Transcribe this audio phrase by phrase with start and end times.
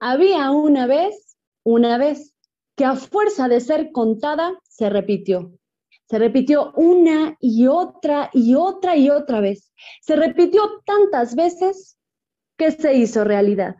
[0.00, 2.34] Había una vez, una vez,
[2.74, 5.52] que a fuerza de ser contada se repitió.
[6.08, 9.70] Se repitió una y otra y otra y otra vez.
[10.00, 11.98] Se repitió tantas veces
[12.56, 13.76] que se hizo realidad.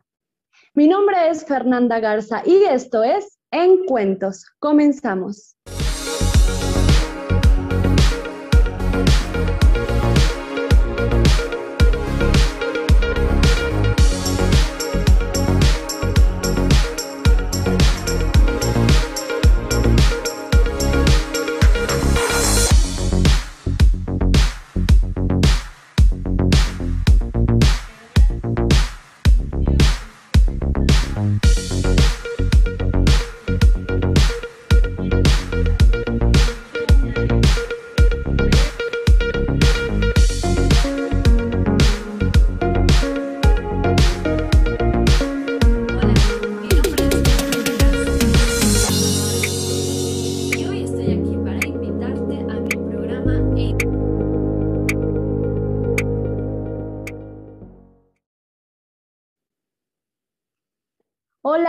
[0.75, 4.45] Mi nombre es Fernanda Garza y esto es En Cuentos.
[4.59, 5.57] Comenzamos.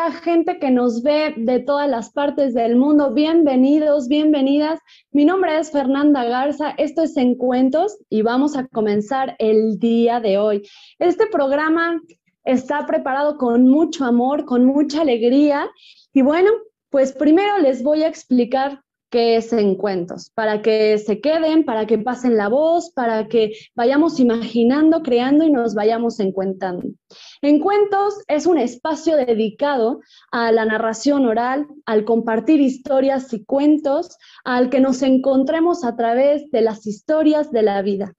[0.10, 4.80] Gente que nos ve de todas las partes del mundo, bienvenidos, bienvenidas.
[5.12, 10.20] Mi nombre es Fernanda Garza, esto es En Cuentos y vamos a comenzar el día
[10.20, 10.68] de hoy.
[10.98, 12.02] Este programa
[12.44, 15.70] está preparado con mucho amor, con mucha alegría
[16.14, 16.50] y bueno,
[16.90, 21.86] pues primero les voy a explicar qué es En Cuentos, para que se queden, para
[21.86, 26.88] que pasen la voz, para que vayamos imaginando, creando y nos vayamos encuentando.
[27.42, 30.00] En Cuentos es un espacio dedicado
[30.32, 36.50] a la narración oral, al compartir historias y cuentos, al que nos encontremos a través
[36.50, 38.16] de las historias de la vida.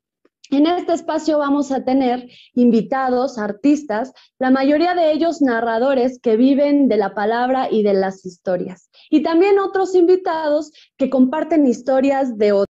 [0.52, 6.88] En este espacio vamos a tener invitados, artistas, la mayoría de ellos narradores que viven
[6.88, 8.90] de la palabra y de las historias.
[9.08, 12.68] Y también otros invitados que comparten historias de otros.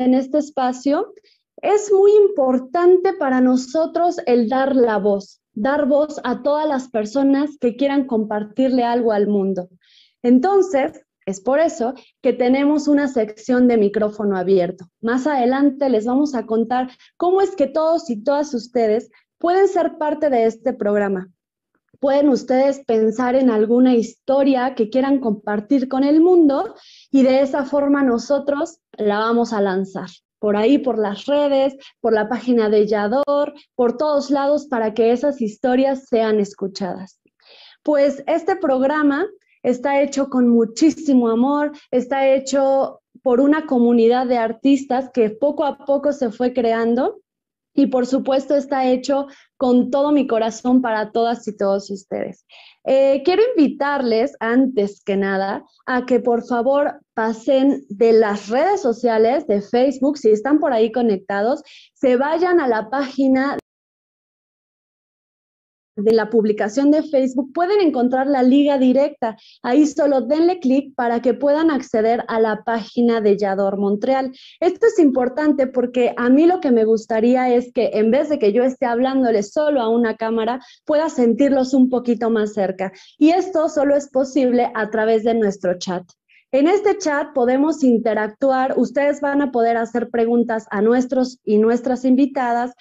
[0.00, 1.14] En este espacio
[1.62, 7.56] es muy importante para nosotros el dar la voz, dar voz a todas las personas
[7.60, 9.68] que quieran compartirle algo al mundo.
[10.20, 14.86] Entonces, es por eso que tenemos una sección de micrófono abierto.
[15.02, 19.98] Más adelante les vamos a contar cómo es que todos y todas ustedes pueden ser
[19.98, 21.30] parte de este programa.
[22.00, 26.74] Pueden ustedes pensar en alguna historia que quieran compartir con el mundo
[27.10, 30.08] y de esa forma nosotros la vamos a lanzar
[30.38, 35.12] por ahí, por las redes, por la página de Yador, por todos lados para que
[35.12, 37.20] esas historias sean escuchadas.
[37.82, 39.26] Pues este programa
[39.68, 45.78] está hecho con muchísimo amor, está hecho por una comunidad de artistas que poco a
[45.84, 47.20] poco se fue creando
[47.74, 49.26] y por supuesto está hecho
[49.56, 52.44] con todo mi corazón para todas y todos ustedes.
[52.84, 59.46] Eh, quiero invitarles antes que nada a que por favor pasen de las redes sociales
[59.46, 61.62] de Facebook, si están por ahí conectados,
[61.94, 63.58] se vayan a la página
[65.98, 69.36] de la publicación de Facebook, pueden encontrar la liga directa.
[69.62, 74.32] Ahí solo denle clic para que puedan acceder a la página de Yador Montreal.
[74.60, 78.38] Esto es importante porque a mí lo que me gustaría es que en vez de
[78.38, 82.92] que yo esté hablándole solo a una cámara, pueda sentirlos un poquito más cerca.
[83.18, 86.04] Y esto solo es posible a través de nuestro chat.
[86.50, 92.06] En este chat podemos interactuar, ustedes van a poder hacer preguntas a nuestros y nuestras
[92.06, 92.72] invitadas,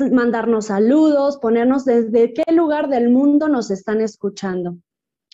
[0.00, 4.76] mandarnos saludos, ponernos desde qué lugar del mundo nos están escuchando.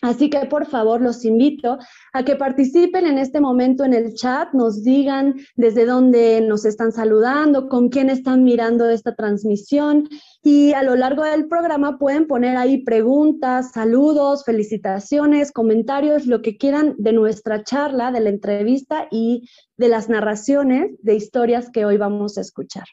[0.01, 1.79] Así que por favor los invito
[2.13, 6.91] a que participen en este momento en el chat, nos digan desde dónde nos están
[6.91, 10.09] saludando, con quién están mirando esta transmisión
[10.43, 16.57] y a lo largo del programa pueden poner ahí preguntas, saludos, felicitaciones, comentarios, lo que
[16.57, 21.97] quieran de nuestra charla, de la entrevista y de las narraciones de historias que hoy
[21.97, 22.85] vamos a escuchar.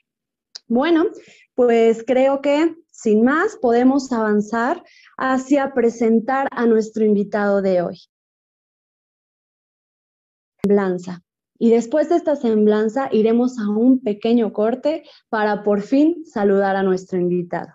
[0.69, 1.05] Bueno,
[1.55, 4.83] pues creo que sin más podemos avanzar
[5.17, 7.99] hacia presentar a nuestro invitado de hoy.
[10.63, 11.23] Semblanza.
[11.59, 16.83] Y después de esta semblanza iremos a un pequeño corte para por fin saludar a
[16.83, 17.73] nuestro invitado.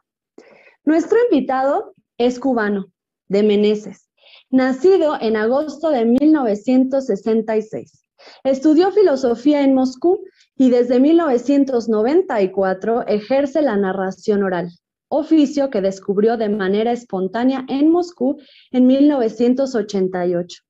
[0.83, 2.91] Nuestro invitado es cubano,
[3.27, 4.09] de Meneses,
[4.49, 8.07] nacido en agosto de 1966.
[8.43, 10.23] Estudió filosofía en Moscú
[10.57, 14.71] y desde 1994 ejerce la narración oral,
[15.09, 18.37] oficio que descubrió de manera espontánea en Moscú
[18.71, 20.63] en 1988.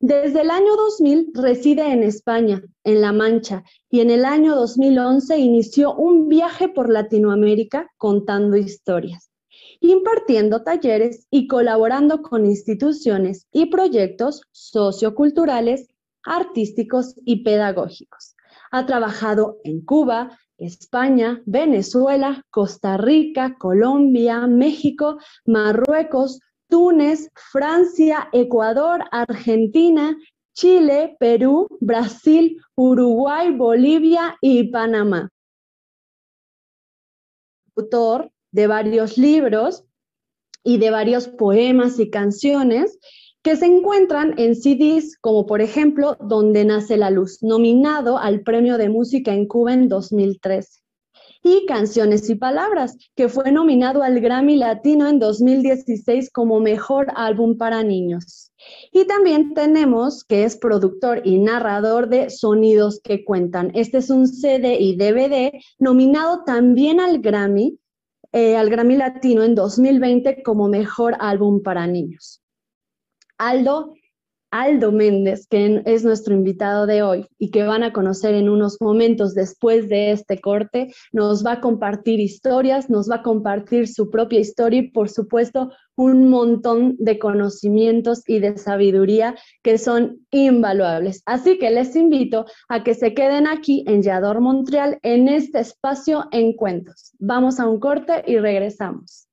[0.00, 5.38] Desde el año 2000 reside en España, en La Mancha, y en el año 2011
[5.38, 9.30] inició un viaje por Latinoamérica contando historias,
[9.80, 15.88] impartiendo talleres y colaborando con instituciones y proyectos socioculturales,
[16.22, 18.35] artísticos y pedagógicos.
[18.70, 30.16] Ha trabajado en Cuba, España, Venezuela, Costa Rica, Colombia, México, Marruecos, Túnez, Francia, Ecuador, Argentina,
[30.54, 35.28] Chile, Perú, Brasil, Uruguay, Bolivia y Panamá.
[37.76, 39.84] Autor de varios libros
[40.64, 42.98] y de varios poemas y canciones
[43.46, 48.76] que se encuentran en CDs como por ejemplo Donde nace la luz, nominado al Premio
[48.76, 50.80] de Música en Cuba en 2013.
[51.44, 57.56] Y Canciones y Palabras, que fue nominado al Grammy Latino en 2016 como Mejor Álbum
[57.56, 58.50] para Niños.
[58.90, 63.70] Y también tenemos que es productor y narrador de Sonidos que Cuentan.
[63.74, 67.78] Este es un CD y DVD nominado también al Grammy,
[68.32, 72.42] eh, al Grammy Latino en 2020 como Mejor Álbum para Niños.
[73.38, 73.94] Aldo,
[74.50, 78.80] Aldo Méndez, que es nuestro invitado de hoy y que van a conocer en unos
[78.80, 84.08] momentos después de este corte, nos va a compartir historias, nos va a compartir su
[84.08, 91.22] propia historia y por supuesto un montón de conocimientos y de sabiduría que son invaluables.
[91.26, 96.26] Así que les invito a que se queden aquí en Yador Montreal en este espacio
[96.30, 97.12] en cuentos.
[97.18, 99.25] Vamos a un corte y regresamos.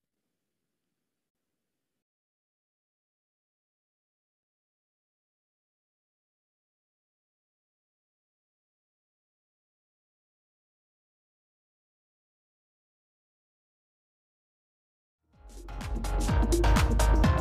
[15.94, 17.33] Música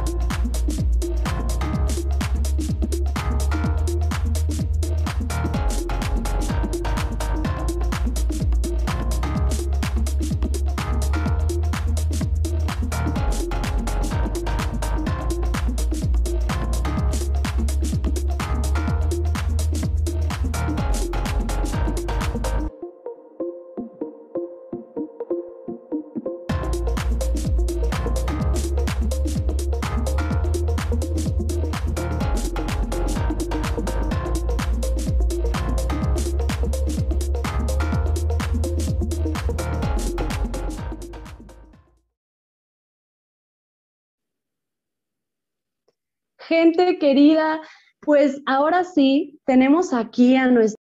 [46.73, 47.61] Querida,
[48.01, 50.79] pues ahora sí, tenemos aquí a nuestro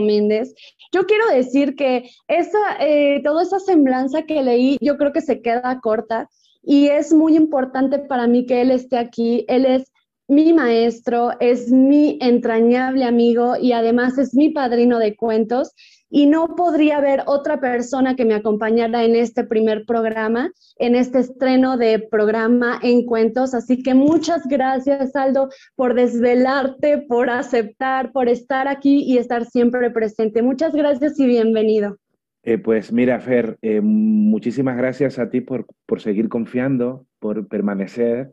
[0.00, 0.54] Méndez.
[0.92, 5.40] Yo quiero decir que esa, eh, toda esa semblanza que leí, yo creo que se
[5.40, 6.28] queda corta
[6.62, 9.44] y es muy importante para mí que él esté aquí.
[9.48, 9.92] Él es
[10.26, 15.72] mi maestro, es mi entrañable amigo y además es mi padrino de cuentos
[16.10, 21.18] y no podría haber otra persona que me acompañara en este primer programa, en este
[21.18, 23.54] estreno de programa en cuentos.
[23.54, 29.90] Así que muchas gracias, Aldo, por desvelarte, por aceptar, por estar aquí y estar siempre
[29.90, 30.42] presente.
[30.42, 31.98] Muchas gracias y bienvenido.
[32.42, 38.32] Eh, pues mira, Fer, eh, muchísimas gracias a ti por, por seguir confiando, por permanecer,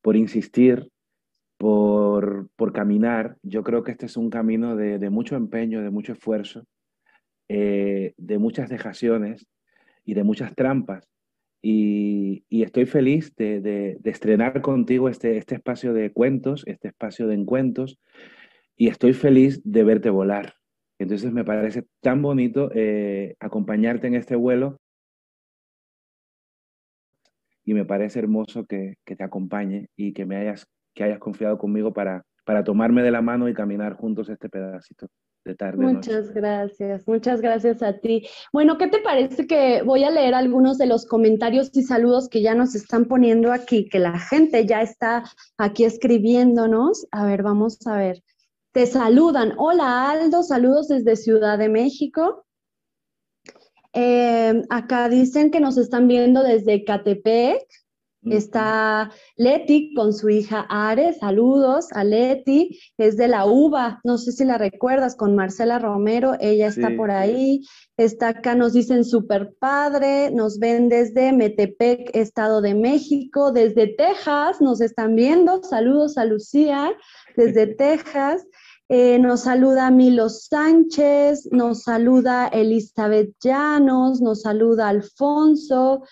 [0.00, 0.88] por insistir,
[1.58, 3.36] por, por caminar.
[3.42, 6.64] Yo creo que este es un camino de, de mucho empeño, de mucho esfuerzo
[7.52, 9.48] eh, de muchas dejaciones
[10.04, 11.08] y de muchas trampas.
[11.60, 17.98] Y, estoy feliz de, estrenar contigo este, este espacio de cuentos, este espacio de encuentros,
[18.76, 20.54] y estoy feliz de verte volar.
[21.00, 24.78] Entonces me parece tan bonito eh, acompañarte en este vuelo
[27.64, 31.92] y me parece hermoso que, te acompañe y que me hayas, que hayas confiado conmigo
[31.92, 35.08] para, para tomarme de la mano y caminar juntos este pedacito.
[35.76, 38.26] Muchas gracias, muchas gracias a ti.
[38.52, 42.42] Bueno, ¿qué te parece que voy a leer algunos de los comentarios y saludos que
[42.42, 45.24] ya nos están poniendo aquí, que la gente ya está
[45.56, 47.06] aquí escribiéndonos?
[47.10, 48.22] A ver, vamos a ver.
[48.72, 49.54] Te saludan.
[49.56, 52.44] Hola Aldo, saludos desde Ciudad de México.
[53.92, 57.66] Eh, acá dicen que nos están viendo desde Catepec.
[58.22, 64.32] Está Leti con su hija Are, saludos a Leti, es de la UBA, no sé
[64.32, 67.62] si la recuerdas, con Marcela Romero, ella está por ahí,
[67.96, 74.60] está acá, nos dicen super padre, nos ven desde Metepec, Estado de México, desde Texas,
[74.60, 76.92] nos están viendo, saludos a Lucía,
[77.36, 78.44] desde Texas.
[78.92, 86.02] Eh, nos saluda Milo Sánchez, nos saluda Elizabeth Llanos, nos saluda Alfonso,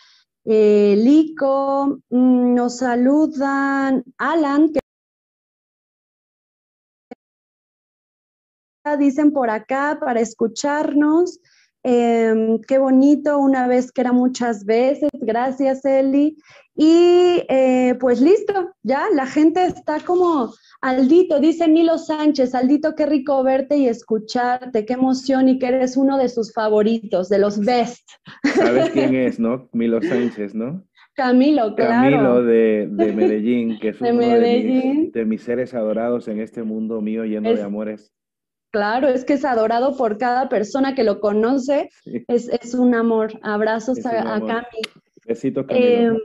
[0.50, 4.80] eh, Lico, mm, nos saludan Alan, que
[8.98, 11.38] dicen por acá para escucharnos.
[11.82, 15.10] Em, qué bonito, una vez que era muchas veces.
[15.12, 16.36] Gracias, Eli.
[16.74, 23.04] Y eh, pues listo, ya la gente está como Aldito, dice Milo Sánchez, Aldito, qué
[23.04, 27.58] rico verte y escucharte, qué emoción y que eres uno de sus favoritos, de los
[27.58, 28.08] best.
[28.44, 29.68] ¿Sabes quién es, no?
[29.72, 30.84] Milo Sánchez, ¿no?
[31.14, 31.92] Camilo, claro.
[31.92, 37.52] Camilo de, Medellín, que es uno de mis, seres adorados en este mundo mío lleno
[37.52, 38.12] de amores.
[38.70, 41.90] Claro, es que es adorado por cada persona que lo conoce.
[42.28, 43.38] Es, un amor.
[43.42, 44.82] Abrazos a, Cami.
[45.26, 45.86] Besito, Camilo.
[45.86, 46.18] Em,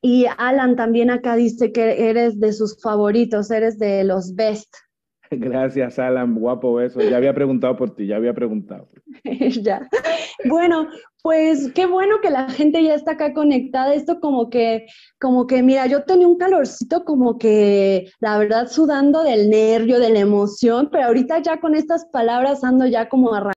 [0.00, 4.74] y Alan también acá dice que eres de sus favoritos, eres de los best.
[5.38, 7.00] Gracias, Alan, guapo eso.
[7.00, 8.88] Ya había preguntado por ti, ya había preguntado.
[9.62, 9.88] ya.
[10.44, 10.88] Bueno,
[11.22, 13.94] pues qué bueno que la gente ya está acá conectada.
[13.94, 14.86] Esto como que,
[15.18, 20.10] como que, mira, yo tenía un calorcito como que, la verdad, sudando del nervio, de
[20.10, 23.52] la emoción, pero ahorita ya con estas palabras ando ya como arrancando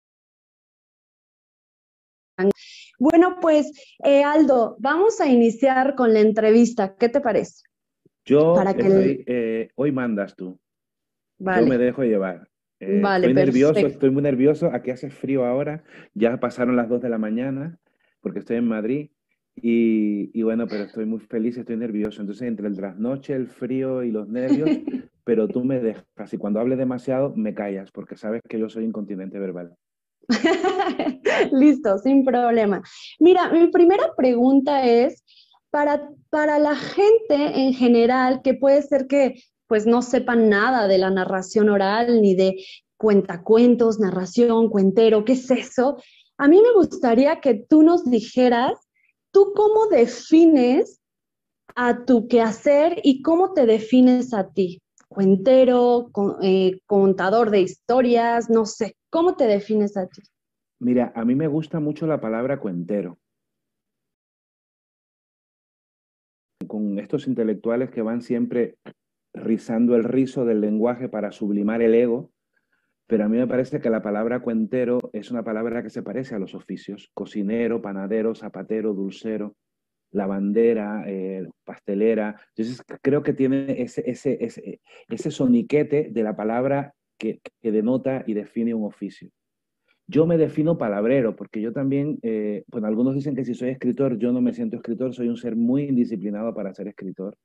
[2.97, 3.71] bueno, pues
[4.03, 6.95] eh, Aldo, vamos a iniciar con la entrevista.
[6.95, 7.63] ¿Qué te parece?
[8.23, 10.57] Yo, eh, hoy mandas tú.
[11.37, 12.49] Yo me dejo llevar.
[12.79, 14.69] Eh, vale, estoy nervioso, estoy muy nervioso.
[14.73, 15.83] Aquí hace frío ahora.
[16.13, 17.79] Ya pasaron las 2 de la mañana
[18.21, 19.09] porque estoy en Madrid.
[19.57, 22.21] Y, bueno, pero estoy muy feliz, estoy nervioso.
[22.21, 24.69] Entonces, entre el trasnoche, el frío y los nervios,
[25.23, 26.33] pero tú me dejas.
[26.33, 29.75] Y cuando hable demasiado, me callas, porque sabes que yo soy incontinente verbal.
[31.51, 32.81] Listo, sin problema.
[33.19, 35.23] Mira, mi primera pregunta es,
[35.69, 39.35] para, para la gente en general, que puede ser que
[39.67, 42.63] pues no sepan nada de la narración oral ni de
[42.97, 45.97] cuentacuentos, narración, cuentero, ¿qué es eso?
[46.37, 48.73] A mí me gustaría que tú nos dijeras,
[49.31, 51.01] ¿tú cómo defines
[51.75, 54.81] a tu quehacer y cómo te defines a ti?
[55.07, 56.09] Cuentero,
[56.41, 60.23] eh, contador de historias, no sé, ¿Cómo te defines a ti?
[60.77, 63.17] Mira, a mí me gusta mucho la palabra cuentero.
[66.67, 68.75] Con estos intelectuales que van siempre
[69.35, 72.31] rizando el rizo del lenguaje para sublimar el ego,
[73.07, 76.33] pero a mí me parece que la palabra cuentero es una palabra que se parece
[76.33, 79.55] a los oficios, cocinero, panadero, zapatero, dulcero,
[80.11, 82.35] lavandera, eh, pastelera.
[82.55, 89.29] Entonces creo que tiene ese, soniquete de la palabra que, denota y define un oficio.
[90.07, 94.31] Yo me defino palabrero, porque yo también, eh, algunos dicen que si soy escritor, yo
[94.31, 97.37] no me siento escritor, soy un ser muy indisciplinado para ser escritor.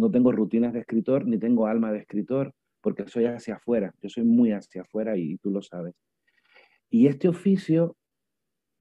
[0.00, 4.08] No tengo rutinas de escritor, ni tengo alma de escritor, porque soy hacia afuera, yo
[4.08, 5.94] soy muy hacia afuera y, tú lo sabes.
[6.88, 7.96] Y este oficio,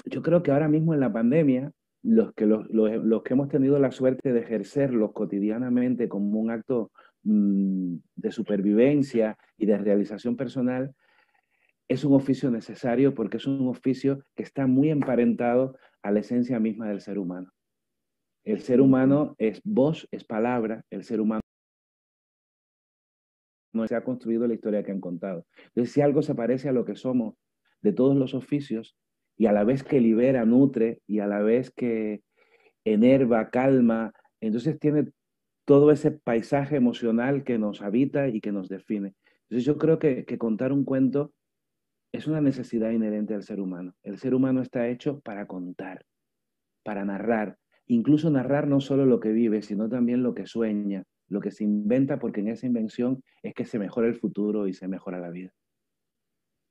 [0.06, 1.72] yo creo que ahora mismo en la pandemia,
[2.02, 2.66] los que, los,
[3.24, 6.92] que hemos tenido la suerte de ejercerlo cotidianamente como un acto
[7.24, 10.96] Mm, de supervivencia y de realización personal,
[11.90, 16.60] es un oficio necesario porque es un oficio que está muy emparentado a la esencia
[16.60, 17.52] misma del ser humano.
[18.50, 21.41] El ser humano es voz, es palabra, el ser humano
[23.72, 25.46] no se ha construido la historia que han contado.
[25.68, 27.36] Entonces, si algo se parece a lo que somos
[27.84, 28.98] de todos los oficios,
[29.38, 32.24] y a la vez que libera, nutre, y a la vez que
[32.84, 35.12] enerva, calma, entonces tiene
[35.65, 39.13] todo ese paisaje emocional que nos habita y que nos define.
[39.44, 41.34] Entonces yo creo que, contar un cuento
[42.12, 43.94] es una necesidad inherente al ser humano.
[44.01, 46.03] El ser humano está hecho para contar,
[46.84, 51.41] para narrar, incluso narrar no solo lo que vive, sino también lo que sueña, lo
[51.41, 54.88] que se inventa, porque en esa invención es que se mejora el futuro y se
[54.88, 55.51] mejora la vida.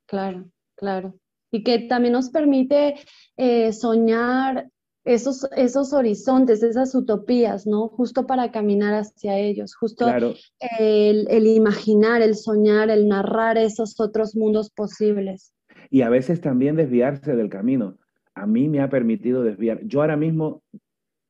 [0.07, 1.19] Claro, claro.
[1.51, 2.95] Y que también nos permite
[3.37, 4.71] eh, soñar
[5.05, 7.89] esos, esos horizontes, esas utopías, ¿no?
[7.89, 10.07] Justo para caminar hacia ellos, justo
[10.79, 15.55] el, imaginar, el soñar, el narrar esos otros mundos posibles.
[15.91, 17.97] Y a veces también desviarse del camino.
[18.35, 19.81] A mí me ha permitido desviar.
[19.85, 20.63] Yo ahora mismo,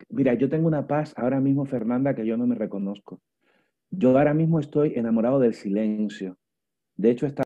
[0.09, 3.21] mira, yo tengo una paz ahora mismo, Fernanda, que yo no me reconozco.
[3.91, 6.37] Yo ahora mismo estoy enamorado del silencio.
[6.97, 7.45] De hecho, estaba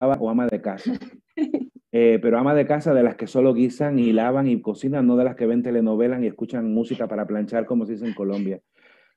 [0.00, 0.92] o ama de casa.
[1.90, 5.16] Eh, pero ama de casa de las que solo guisan y lavan y cocinan, no
[5.16, 8.60] de las que ven telenovelas y escuchan música para planchar, como se dice en Colombia.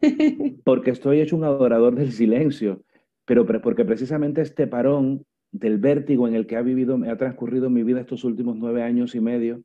[0.64, 2.82] Porque estoy hecho un adorador del silencio,
[3.26, 7.84] pero porque precisamente este parón del vértigo en el que ha vivido, ha transcurrido mi
[7.84, 9.64] vida estos últimos nueve años y medio,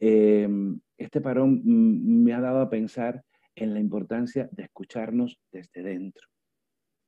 [0.00, 3.22] em, este parón me ha dado a pensar
[3.54, 6.26] en la importancia de escucharnos desde dentro.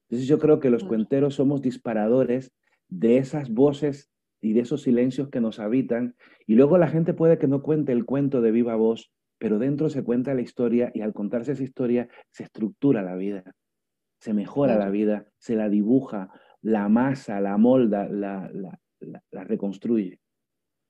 [0.09, 2.53] Entonces yo creo que los cuenteros somos disparadores
[2.89, 4.11] de esas voces
[4.43, 6.17] y de esos silencios que nos habitan.
[6.47, 9.89] Y luego la gente puede que no cuente el cuento de viva voz, pero dentro
[9.89, 13.55] se cuenta la historia y al contarse esa historia se estructura la vida,
[14.21, 16.31] se mejora la vida, se la dibuja,
[16.61, 20.21] la masa, la molda, la, la, reconstruye.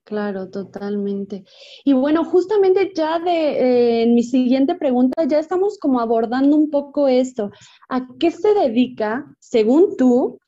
[0.04, 1.44] Claro, totalmente.
[1.84, 6.70] Y bueno, justamente ya de eh, en mi siguiente pregunta ya estamos como abordando un
[6.70, 7.50] poco esto.
[7.88, 10.38] ¿A qué se dedica, según tú,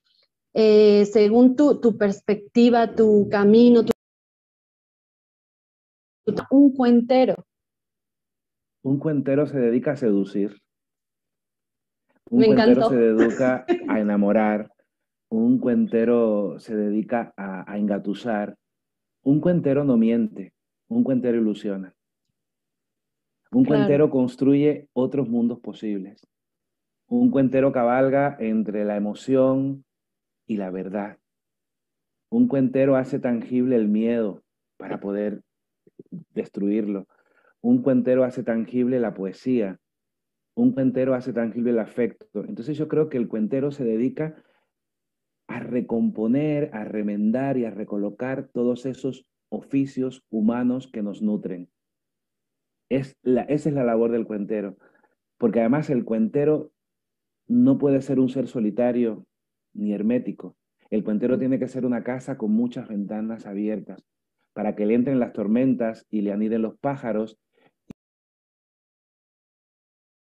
[0.54, 3.84] eh, según tu, tu, perspectiva, tu camino,
[6.50, 7.34] un cuentero.
[8.82, 10.60] Un cuentero se dedica a seducir.
[12.30, 14.70] Un cuentero se dedica a enamorar.
[15.30, 18.56] Un cuentero se dedica a, engatusar.
[19.24, 20.52] Un cuentero no miente.
[20.88, 21.94] Un cuentero ilusiona.
[23.50, 26.26] Un cuentero construye otros mundos posibles.
[27.08, 29.84] Un cuentero cabalga entre la emoción,
[30.46, 31.18] y la verdad.
[32.30, 34.42] Un cuentero hace tangible el miedo
[34.76, 35.42] para poder
[36.34, 37.06] destruirlo.
[37.60, 39.78] Un cuentero hace tangible la poesía.
[40.54, 42.44] Un cuentero hace tangible el afecto.
[42.44, 44.42] Entonces yo creo que el cuentero se dedica
[45.46, 51.70] a recomponer, a remendar y a recolocar todos esos oficios humanos que nos nutren.
[52.90, 54.76] Es la, esa es la labor del cuentero,
[55.38, 56.72] porque además el cuentero
[57.46, 59.26] no puede ser un ser solitario
[59.74, 60.56] ni hermético.
[60.90, 64.04] El puentero tiene que ser una casa con muchas ventanas abiertas
[64.52, 67.38] para que le entren las tormentas y le aniden los pájaros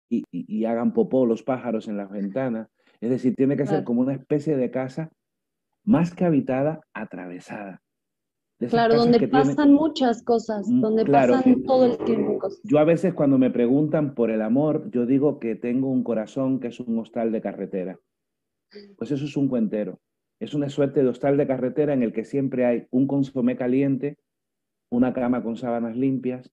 [0.09, 2.69] y, hagan popó los pájaros en las ventanas.
[3.01, 5.11] Es decir, tiene que ser como una especie de casa
[5.85, 7.83] más que habitada, atravesada.
[8.69, 12.61] Claro, donde pasan muchas cosas, mm, donde pasan todo el tiempo cosas.
[12.63, 16.61] Yo a veces cuando me preguntan por el amor, yo digo que tengo un corazón
[16.61, 17.99] que es un hostal de carretera.
[18.99, 20.01] Pues eso es un cuentero.
[20.39, 24.19] Es una suerte de hostal de carretera en el que siempre hay un consomé caliente,
[24.91, 26.51] una cama con sábanas limpias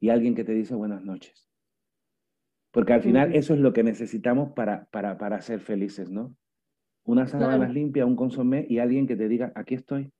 [0.00, 1.48] y alguien que te dice buenas noches.
[2.70, 6.36] Porque al final eso es lo que necesitamos para, para, para ser felices, ¿no?
[7.08, 10.12] Una sábanas limpia, un consomé y alguien que te diga, aquí estoy.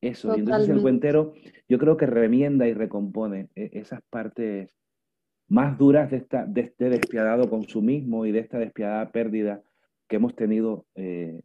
[0.00, 0.36] Eso.
[0.36, 1.34] Y entonces el cuentero,
[1.68, 4.78] yo creo que remienda y recompone e, esas partes
[5.48, 9.64] más duras de, esta, de este despiadado consumismo y de esta despiadada pérdida
[10.06, 11.42] que hemos tenido eh,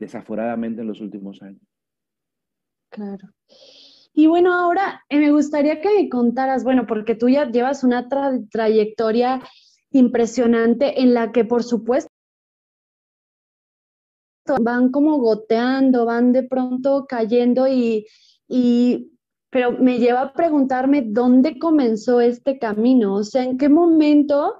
[0.00, 1.62] desaforadamente en los últimos años.
[2.90, 3.28] Claro.
[4.12, 8.08] Y bueno, ahora eh, me gustaría que me contaras, bueno, porque tú ya llevas una
[8.50, 9.40] trayectoria
[9.92, 12.10] impresionante en la que, por supuesto,
[14.60, 18.06] van como goteando, van de pronto cayendo y,
[18.48, 19.12] y,
[19.50, 24.56] pero me lleva a preguntarme dónde comenzó este camino, o sea, en qué momento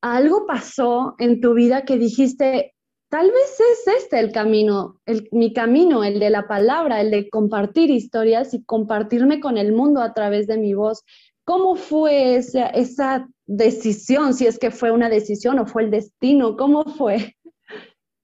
[0.00, 2.76] algo pasó en tu vida que dijiste,
[3.08, 7.30] Tal vez es este el camino, el, mi camino, el de la palabra, el de
[7.30, 11.04] compartir historias y compartirme con el mundo a través de mi voz.
[11.44, 14.34] ¿Cómo fue esa, esa decisión?
[14.34, 17.35] Si es que fue una decisión o fue el destino, ¿cómo fue?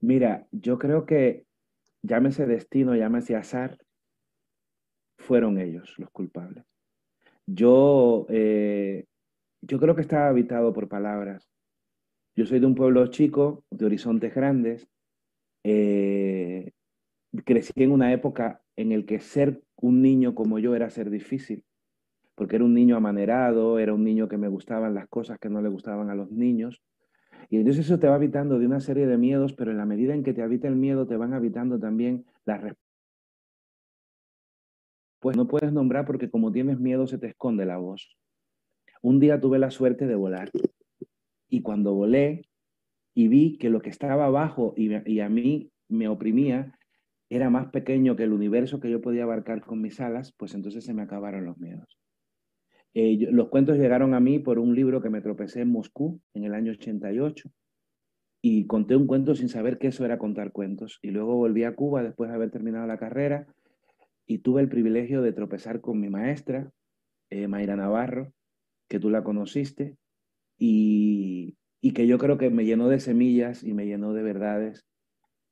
[0.02, 1.46] Mira, yo creo que
[2.02, 3.78] llámese destino, llámese azar,
[5.16, 6.64] fueron ellos los culpables.
[7.46, 9.06] Yo, eh,
[9.60, 11.48] yo creo que estaba habitado por palabras.
[12.34, 14.88] Yo soy de un pueblo chico, de horizontes grandes.
[15.62, 16.72] Eh,
[17.44, 21.64] crecí en una época en el que ser un niño como yo era ser difícil,
[22.34, 25.62] porque era un niño amanerado, era un niño que me gustaban las cosas que no
[25.62, 26.82] le gustaban a los niños.
[27.50, 30.14] Y entonces eso te va habitando de una serie de miedos, pero en la medida
[30.14, 32.82] en que te habita el miedo, te van habitando también las respuestas.
[35.20, 38.16] Pues no puedes nombrar porque como tienes miedo se te esconde la voz.
[39.02, 40.50] Un día tuve la suerte de volar
[41.48, 42.48] y cuando volé
[43.14, 46.76] y vi que lo que estaba abajo y, a mí me oprimía
[47.28, 50.84] era más pequeño que el universo que yo podía abarcar con mis alas, pues entonces
[50.84, 52.01] se me acabaron los miedos.
[52.94, 56.44] Eh, los cuentos llegaron a mí por un libro que me tropecé en Moscú en
[56.44, 57.50] el año 88
[58.42, 60.98] y conté un cuento sin saber que eso era contar cuentos.
[61.00, 63.46] Y luego volví a Cuba después de haber terminado la carrera
[64.26, 66.70] y tuve el privilegio de tropezar con mi maestra,
[67.30, 68.32] eh, Mayra Navarro,
[68.88, 69.96] que tú la conociste,
[70.58, 71.56] y,
[71.94, 74.86] que yo creo que me llenó de semillas y me llenó de verdades.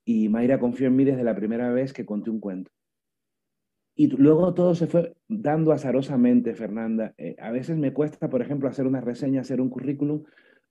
[0.05, 2.71] Y Mayra confió en mí desde la primera vez que conté un cuento.
[4.01, 7.13] Y luego todo se fue dando azarosamente, Fernanda.
[7.19, 10.25] Eh, a veces me cuesta, por ejemplo, hacer una reseña, hacer un currículum,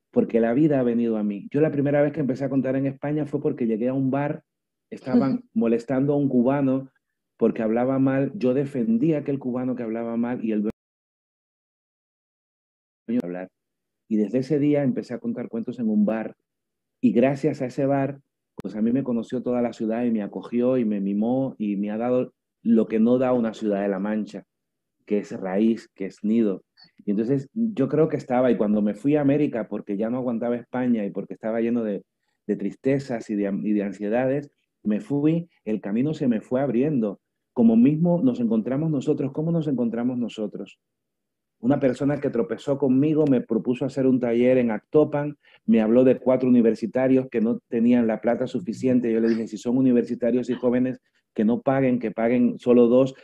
[0.10, 1.48] porque la vida ha venido a mí.
[1.52, 4.10] Yo la primera vez que empecé a contar en España fue porque llegué a un
[4.10, 4.44] bar,
[4.90, 6.90] estaban molestando a un cubano
[7.38, 10.64] porque hablaba mal, yo defendía a aquel cubano que hablaba mal y el
[13.06, 13.50] dueño hablar.
[14.10, 16.36] Y desde ese día empecé a contar cuentos en un bar
[17.00, 18.22] y gracias a ese bar,
[18.56, 21.76] pues a mí me conoció toda la ciudad y me acogió y me mimó y
[21.76, 24.46] me ha dado lo que no da una ciudad de la Mancha,
[25.06, 26.64] que es raíz, que es nido.
[27.06, 30.18] Y entonces yo creo que estaba, y cuando me fui a América, porque ya no
[30.18, 32.04] aguantaba España y porque estaba lleno de,
[32.46, 34.52] tristezas y de, y de ansiedades,
[34.84, 37.20] me fui, el camino se me fue abriendo.
[37.54, 40.80] Como mismo nos encontramos nosotros, ¿cómo nos encontramos nosotros?
[41.62, 46.18] Una persona que tropezó conmigo me propuso hacer un taller en Actopan, me habló de
[46.18, 49.12] cuatro universitarios que no tenían la plata suficiente.
[49.12, 51.02] Yo le dije, si son universitarios y jóvenes,
[51.34, 53.16] que no paguen, que paguen solo dos.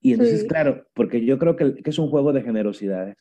[0.00, 3.16] Y entonces, claro, porque yo creo que, es un juego de generosidades.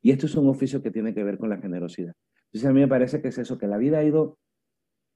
[0.00, 2.14] Y esto es un oficio que tiene que ver con la generosidad.
[2.46, 4.38] Entonces a mí me parece que es eso, que la vida ha ido,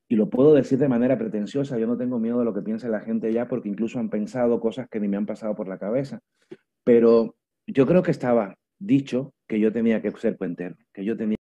[0.09, 2.89] y lo puedo decir de manera pretenciosa, yo no tengo miedo de lo que piense
[2.89, 5.79] la gente ya, porque incluso han pensado cosas que ni me han pasado por la
[5.79, 6.21] cabeza.
[6.85, 11.37] Pero yo creo que estaba dicho que yo tenía que ser cuentero, que yo tenía...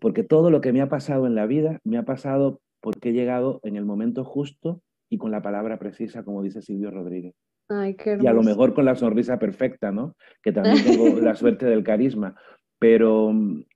[0.00, 3.12] Porque todo lo que me ha pasado en la vida me ha pasado porque he
[3.12, 7.34] llegado en el momento justo y con la palabra precisa, como dice Silvio Rodríguez.
[7.68, 10.16] Ay, qué y a lo mejor con la sonrisa perfecta, ¿no?
[10.42, 12.34] Que también tengo la suerte del carisma.
[12.78, 13.34] Pero,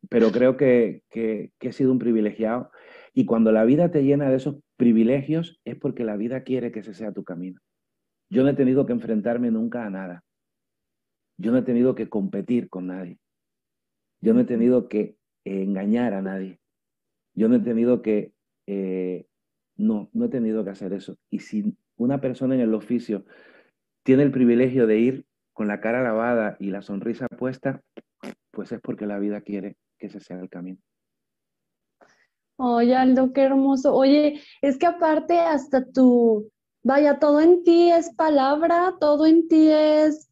[0.09, 2.71] pero creo que, que, que he sido un privilegiado.
[3.13, 6.81] Y cuando la vida te llena de esos privilegios es porque la vida quiere que
[6.81, 7.61] ese sea tu camino.
[8.31, 10.25] Yo no he tenido que enfrentarme nunca a nada.
[11.37, 13.19] Yo no he tenido que competir con nadie.
[14.23, 16.61] Yo no he tenido que engañar a nadie.
[17.35, 18.33] Yo no he tenido que
[18.67, 19.27] eh,
[19.77, 21.17] no, no he tenido que hacer eso.
[21.31, 23.25] Y si una persona en el oficio
[24.03, 27.83] tiene el privilegio de ir con la cara lavada y la sonrisa puesta,
[28.51, 30.79] pues es porque la vida quiere que ese sea el camino.
[32.57, 33.95] Oye, Aldo, qué hermoso.
[33.95, 36.51] Oye, es que aparte hasta tu,
[36.83, 40.31] vaya, todo en ti es palabra, todo en ti es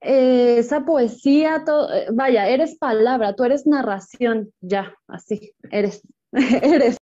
[0.00, 6.02] eh, esa poesía, todo, eh, vaya, eres palabra, tú eres narración, ya, así, eres,
[6.32, 6.96] eres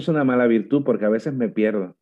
[0.00, 1.96] es una mala virtud porque a veces me pierdo.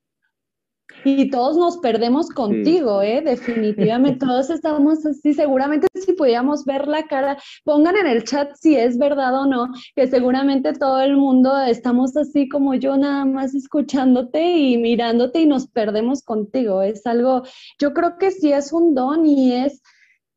[1.05, 3.23] Y todos nos perdemos contigo, ¿eh?
[3.23, 5.35] Definitivamente, todos estamos así.
[5.35, 9.69] Seguramente si pudiéramos ver la cara, pongan en el chat si es verdad o no,
[9.97, 15.47] que seguramente todo el mundo estamos así como yo, nada más escuchándote y mirándote y
[15.47, 16.83] nos perdemos contigo.
[16.83, 17.43] Es algo,
[17.81, 19.83] yo creo que sí es un don y es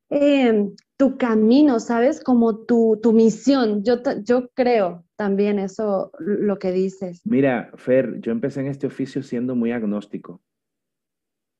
[0.09, 2.23] eh, tu camino, ¿sabes?
[2.23, 3.83] Como tu, tu misión.
[3.83, 7.21] Yo, yo creo también eso, lo que dices.
[7.25, 10.41] Mira, Fer, yo empecé en este oficio siendo muy agnóstico.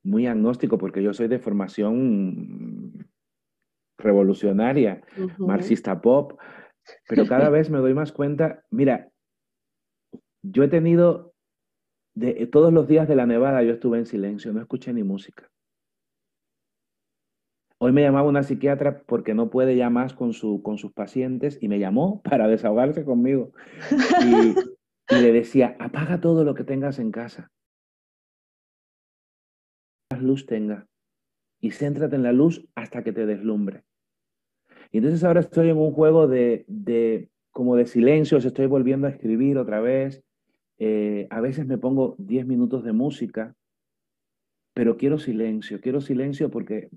[0.03, 3.07] Muy agnóstico porque yo soy de formación
[3.97, 5.01] revolucionaria,
[5.37, 6.39] marxista pop,
[7.07, 9.09] pero cada vez me doy más cuenta, mira,
[10.43, 11.33] yo he tenido,
[12.13, 15.49] de, todos los días de la nevada yo estuve en silencio, no escuché ni música.
[17.85, 21.59] Hoy me llamaba una psiquiatra porque no puede ya más con, su, con sus pacientes
[21.61, 23.51] y me llamó para desahogarse conmigo.
[25.11, 27.51] Y, le decía, apaga todo lo que tengas en casa.
[30.11, 30.87] Más luz tenga.
[31.61, 33.83] Y céntrate en la luz hasta que te deslumbre.
[34.91, 39.11] Y entonces ahora estoy en un juego de, de como de silencios, estoy volviendo a
[39.11, 40.23] escribir otra vez.
[40.79, 43.55] Eh, a veces me pongo 10 minutos de música,
[44.73, 46.89] pero quiero silencio, quiero silencio porque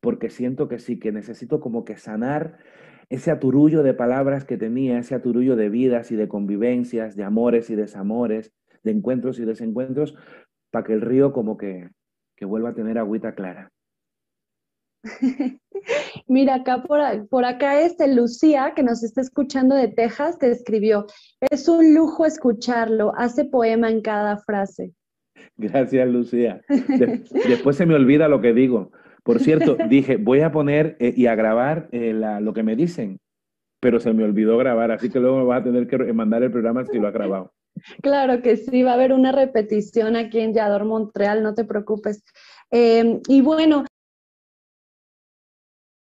[0.00, 2.58] porque siento que sí, que necesito como que sanar
[3.10, 7.68] ese aturullo de palabras que tenía, ese aturullo de vidas y de convivencias, de amores
[7.68, 10.14] y desamores, de encuentros y desencuentros,
[10.70, 11.90] para que el río como que,
[12.36, 13.70] que vuelva a tener agüita clara.
[16.28, 21.06] Mira, acá por, por, acá este Lucía, que nos está escuchando de Texas, te escribió,
[21.40, 24.92] es un lujo escucharlo, hace poema en cada frase.
[25.56, 26.60] Gracias, Lucía.
[27.48, 31.26] después se me olvida lo que digo, por cierto, dije, voy a poner eh, y
[31.26, 33.18] a grabar eh, lo que me dicen,
[33.80, 36.50] pero se me olvidó grabar, así que luego me vas a tener que mandar el
[36.50, 37.52] programa si lo ha grabado.
[38.02, 42.22] Claro que sí, va a haber una repetición aquí en Yador Montreal, no te preocupes.
[42.70, 43.84] Em, y bueno,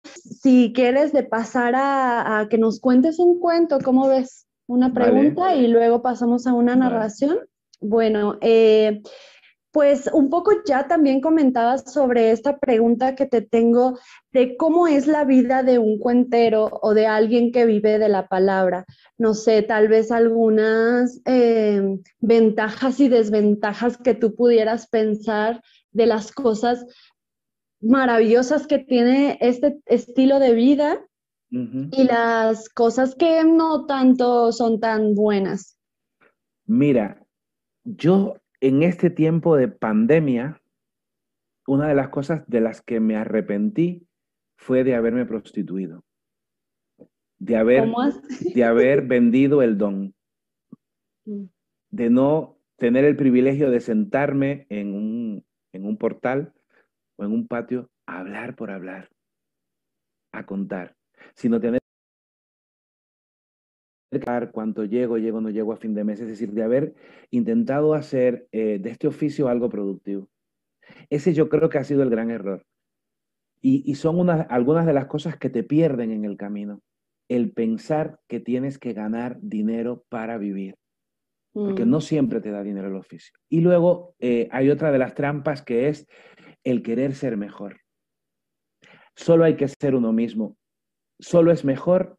[0.04, 4.48] si quieres de pasar a, que nos cuentes un cuento, ¿cómo ves?
[4.68, 7.40] Una pregunta y luego pasamos a una narración.
[7.82, 9.02] Bueno, eh,
[9.74, 13.98] pues un poco ya también comentabas sobre esta pregunta que te tengo
[14.32, 18.28] de cómo es la vida de un cuentero o de alguien que vive de la
[18.28, 18.86] palabra.
[19.18, 21.82] No sé, tal vez algunas eh,
[22.20, 25.60] ventajas y desventajas que tú pudieras pensar
[25.92, 26.86] de las cosas
[27.82, 31.04] maravillosas que tiene este estilo de vida
[31.50, 35.78] y las cosas que no tanto son tan buenas.
[36.66, 37.24] Mira,
[37.84, 40.62] yo en este tiempo de pandemia,
[41.68, 44.08] una de las cosas de las que me arrepentí
[44.56, 46.06] fue de haberme prostituido,
[47.40, 47.92] de haber,
[48.56, 50.16] de haber vendido el don,
[51.26, 51.44] mm.
[51.92, 56.54] de no tener el privilegio de sentarme en un, en un portal
[57.18, 59.10] o en un patio a hablar por hablar,
[60.32, 60.96] a contar,
[61.36, 61.83] sino tener
[64.20, 66.94] cuánto llego, llego, no llego a fin de mes, es decir, de haber
[67.32, 70.30] intentado hacer eh, de este oficio algo productivo.
[71.10, 72.66] Ese yo creo que ha sido el gran error.
[73.66, 76.82] Y, son algunas de las cosas que te pierden en el camino.
[77.30, 80.76] El pensar que tienes que ganar dinero para vivir.
[81.54, 82.02] Porque no mm.
[82.02, 83.34] siempre te da dinero el oficio.
[83.48, 86.08] Y luego eh, hay otra de las trampas que es
[86.66, 87.78] el querer ser mejor.
[89.16, 90.58] Solo hay que ser uno mismo.
[91.20, 92.18] Solo es mejor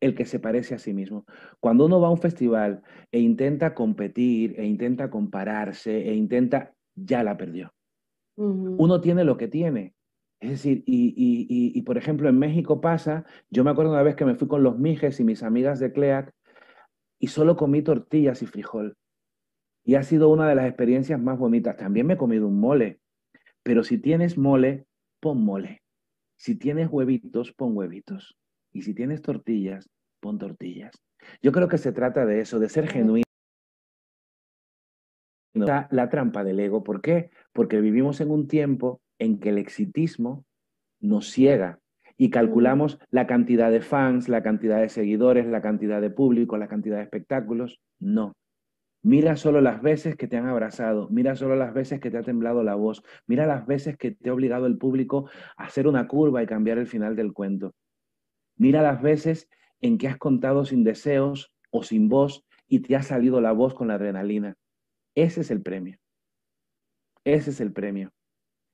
[0.00, 1.24] el que se parece a sí mismo.
[1.60, 7.22] Cuando uno va a un festival e intenta competir, e intenta compararse, e intenta, ya
[7.22, 7.72] la perdió.
[8.36, 9.94] Uno tiene lo que tiene.
[10.40, 14.34] Es decir, y, por ejemplo en México pasa, yo me acuerdo una vez que me
[14.34, 16.32] fui con los mijes y mis amigas de CLEAC
[17.18, 18.96] y solo comí tortillas y frijol.
[19.84, 21.76] Y ha sido una de las experiencias más bonitas.
[21.76, 23.00] También me he comido un mole,
[23.62, 24.86] pero si tienes mole,
[25.20, 25.82] pon mole.
[26.36, 28.36] Si tienes huevitos, pon huevitos.
[28.76, 29.88] Y si tienes tortillas,
[30.20, 30.92] pon tortillas.
[31.40, 33.24] Yo creo que se trata de eso, de ser genuino.
[35.54, 37.30] La trampa del ego, ¿por qué?
[37.54, 40.44] Porque vivimos en un tiempo en que el exitismo
[41.00, 41.78] nos ciega
[42.18, 46.68] y calculamos la cantidad de fans, la cantidad de seguidores, la cantidad de público, la
[46.68, 47.80] cantidad de espectáculos.
[47.98, 48.34] No.
[49.02, 52.22] Mira solo las veces que te han abrazado, mira solo las veces que te ha
[52.22, 56.06] temblado la voz, mira las veces que te ha obligado el público a hacer una
[56.06, 57.72] curva y cambiar el final del cuento.
[58.56, 59.48] Mira las veces
[59.80, 63.74] en que has contado sin deseos o sin voz y te ha salido la voz
[63.74, 64.56] con la adrenalina.
[65.14, 65.98] Ese es el premio.
[67.24, 68.12] Ese es el premio.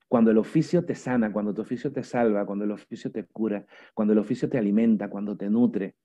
[0.07, 3.65] Cuando el oficio te sana, cuando tu oficio te salva, cuando el oficio te cura,
[3.93, 5.95] cuando el oficio te alimenta, cuando te nutre,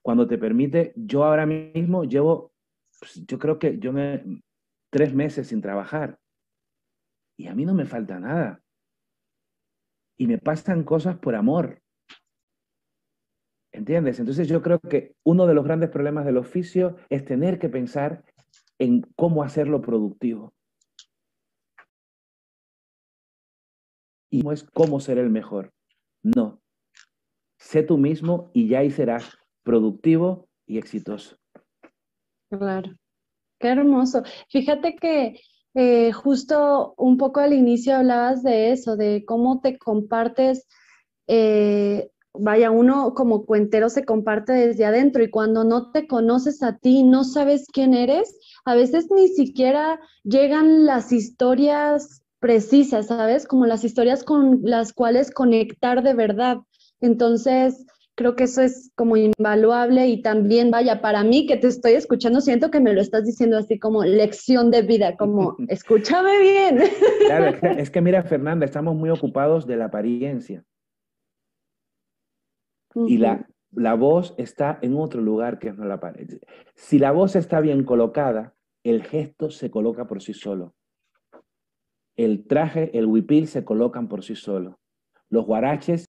[0.00, 2.52] cuando te permite, yo ahora mismo llevo,
[2.98, 4.42] pues, yo creo que yo me,
[4.90, 6.18] tres meses sin trabajar
[7.36, 8.62] y a mí no me falta nada.
[10.16, 11.81] Y me pasan cosas por amor.
[13.72, 14.18] ¿Entiendes?
[14.18, 18.22] Entonces yo creo que uno de los grandes problemas del oficio es tener que pensar
[18.78, 20.52] en cómo hacerlo productivo.
[24.30, 25.72] Y no es cómo ser el mejor.
[26.22, 26.60] No.
[27.58, 31.36] Sé tú mismo y ya ahí serás productivo y exitoso.
[32.50, 32.94] Claro.
[33.58, 34.22] Qué hermoso.
[34.50, 35.40] Fíjate que
[35.74, 40.66] eh, justo un poco al inicio hablabas de eso, de cómo te compartes
[41.28, 46.78] eh, vaya, uno como cuentero se comparte desde adentro y cuando no te conoces a
[46.78, 53.46] ti, no sabes quién eres, a veces ni siquiera llegan las historias precisas, ¿sabes?
[53.46, 56.58] Como las historias con las cuales conectar de verdad.
[57.00, 61.92] Entonces, creo que eso es como invaluable y también, vaya, para mí que te estoy
[61.92, 66.80] escuchando, siento que me lo estás diciendo así como lección de vida, como escúchame bien.
[67.26, 70.64] Claro, es que mira, Fernanda, estamos muy ocupados de la apariencia.
[72.94, 76.38] Y la, la voz está en otro lugar que no la pared.
[76.74, 80.74] Si la voz está bien colocada, el gesto se coloca por sí solo.
[82.16, 84.78] El traje, el huipil se colocan por sí solo.
[85.30, 86.04] Los guaraches.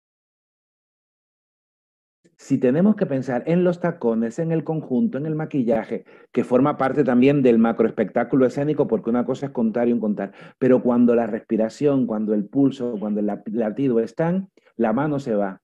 [2.37, 6.77] Si tenemos que pensar en los tacones, en el conjunto, en el maquillaje, que forma
[6.77, 11.15] parte también del macroespectáculo escénico, porque una cosa es contar y un contar, pero cuando
[11.15, 15.61] la respiración, cuando el pulso, cuando el latido están, la mano se va,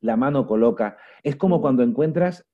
[0.00, 0.96] la mano coloca.
[1.22, 2.46] Es como cuando encuentras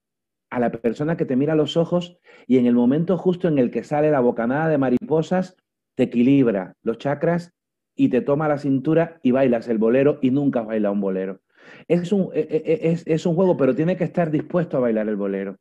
[0.51, 3.59] a la persona que te mira a los ojos y en el momento justo en
[3.59, 5.57] el que sale la bocanada de mariposas,
[5.97, 7.53] te equilibra los chakras
[7.97, 11.41] y te toma la cintura y bailas el bolero y nunca has bailado un bolero.
[11.89, 14.81] Es un, e, e, e, es, es un juego, pero tienes que estar dispuesto a
[14.81, 15.57] bailar el bolero.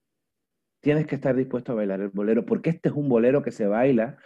[0.82, 3.68] Tienes que estar dispuesto a bailar el bolero, porque este es un bolero que se
[3.68, 4.18] baila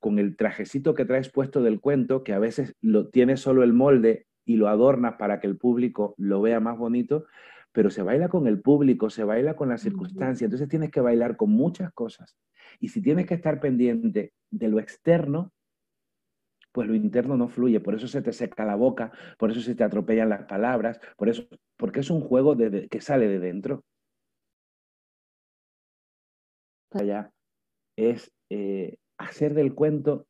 [0.00, 3.72] con el trajecito que traes puesto del cuento, que a veces lo tiene solo el
[3.72, 7.26] molde y lo adornas para que el público lo vea más bonito,
[7.72, 11.36] pero se baila con el público, se baila con las circunstancias, entonces tienes que bailar
[11.36, 12.36] con muchas cosas.
[12.80, 15.52] Y si tienes que estar pendiente de lo externo,
[16.72, 19.74] pues lo interno no fluye, por eso se te seca la boca, por eso se
[19.74, 23.84] te atropellan las palabras, por eso, porque es un juego de, que sale de dentro.
[26.90, 27.30] Allá
[27.96, 30.26] es eh, hacer del cuento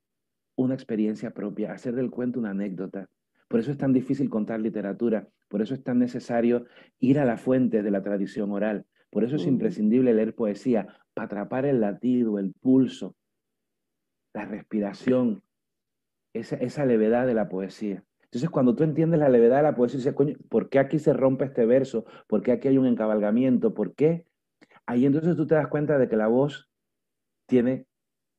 [0.57, 3.09] una experiencia propia, hacer del cuento una anécdota.
[3.53, 6.65] Por eso es tan difícil contar literatura, por eso es tan necesario
[7.01, 11.27] ir a la fuente de la tradición oral, por eso es imprescindible leer poesía, para
[11.27, 13.15] atrapar el latido, el pulso,
[14.33, 15.43] la respiración,
[16.33, 18.03] esa, levedad de la poesía.
[18.23, 21.13] Entonces, cuando tú entiendes la levedad de la poesía, dices, coño, ¿por qué aquí se
[21.13, 22.07] rompe este verso?
[22.29, 23.75] ¿Por qué aquí hay un encabalgamiento?
[23.75, 24.25] ¿Por qué?
[24.87, 26.71] Ahí entonces tú te das cuenta de que la voz
[27.47, 27.85] tiene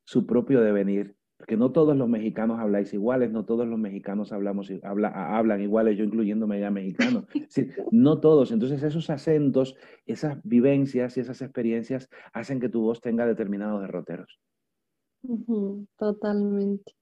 [0.07, 1.15] su propio devenir.
[1.43, 6.05] Porque no todos los mexicanos habláis iguales, no todos los mexicanos hablamos, hablan iguales, yo
[6.05, 7.25] incluyéndome ya mexicano.
[7.91, 8.53] no todos.
[8.53, 9.75] Entonces esos acentos,
[10.05, 14.39] esas vivencias y esas experiencias hacen que tu voz tenga determinados derroteros.
[15.99, 16.93] totalmente.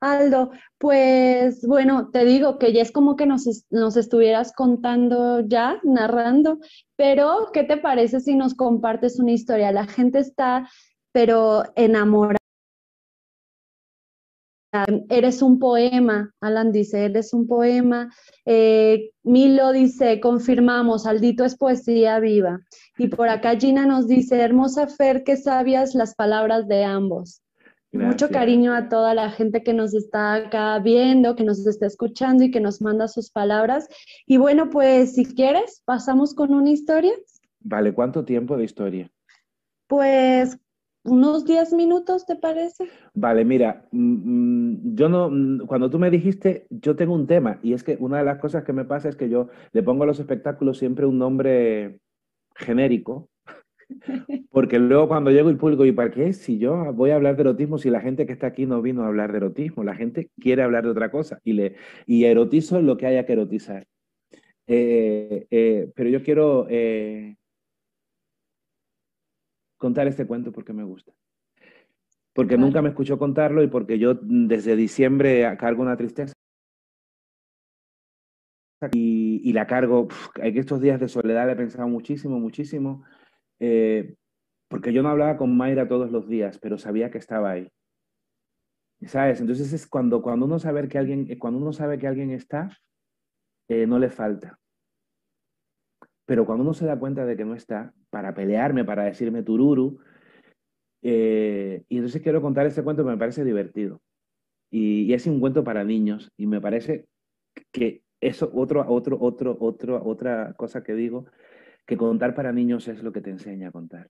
[0.00, 5.80] Aldo, pues bueno, te digo que ya es como que nos, nos estuvieras contando ya,
[5.82, 6.60] narrando,
[6.94, 9.72] pero ¿qué te parece si nos compartes una historia?
[9.72, 10.68] La gente está,
[11.10, 12.39] pero enamorada.
[15.08, 18.12] Eres un poema, Alan dice, eres un poema.
[18.44, 22.60] Eh, Milo dice, confirmamos, Aldito es poesía viva.
[22.96, 27.42] Y por acá Gina nos dice, hermosa Fer, qué sabias las palabras de ambos.
[27.92, 32.44] Mucho cariño a toda la gente que nos está acá viendo, que nos está escuchando
[32.44, 33.88] y que nos manda sus palabras.
[34.26, 37.12] Y bueno, pues si quieres, pasamos con una historia.
[37.58, 39.10] Vale, ¿cuánto tiempo de historia?
[39.88, 40.56] Pues
[41.04, 42.88] unos 10 minutos, ¿te parece?
[43.14, 47.58] Vale, mira, mm, mm, yo no, mm, cuando tú me dijiste, yo tengo un tema
[47.62, 50.04] y es que una de las cosas que me pasa es que yo le pongo
[50.04, 52.00] a los espectáculos siempre un nombre
[52.54, 53.28] genérico
[54.50, 56.32] porque luego cuando llego el público, ¿y para qué?
[56.32, 59.02] Si yo voy a hablar de erotismo, si la gente que está aquí no vino
[59.02, 62.80] a hablar de erotismo, la gente quiere hablar de otra cosa y, le, y erotizo
[62.82, 63.86] lo que haya que erotizar.
[64.66, 67.36] Eh, eh, pero yo quiero eh,
[69.80, 71.12] contar este cuento porque me gusta.
[72.34, 76.34] Porque nunca me escuchó contarlo y porque yo desde diciembre cargo una tristeza.
[78.92, 80.08] Y, y la cargo,
[80.40, 83.04] hay que estos días de soledad he pensado muchísimo, muchísimo.
[83.58, 84.14] Eh,
[84.68, 87.68] porque yo no hablaba con Mayra todos los días, pero sabía que estaba ahí.
[89.06, 89.40] ¿Sabes?
[89.40, 92.70] Entonces es cuando, cuando, uno, sabe que alguien, cuando uno sabe que alguien está,
[93.68, 94.58] eh, no le falta.
[96.30, 99.98] Pero cuando uno se da cuenta de que no está, para pelearme, para decirme tururu,
[101.02, 104.00] eh, y entonces quiero contar este cuento que me parece divertido.
[104.70, 107.08] Y, es un cuento para niños, y me parece
[107.72, 111.26] que eso, otro, otro, otro, otro, otra cosa que digo,
[111.84, 114.08] que contar para niños es lo que te enseña a contar.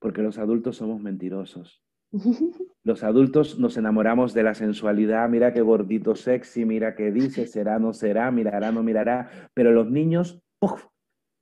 [0.00, 1.84] Porque los adultos somos mentirosos.
[2.82, 7.78] Los adultos nos enamoramos de la sensualidad, mira qué gordito sexy, mira qué dice, será,
[7.78, 10.42] no será, mirará, no mirará, pero los niños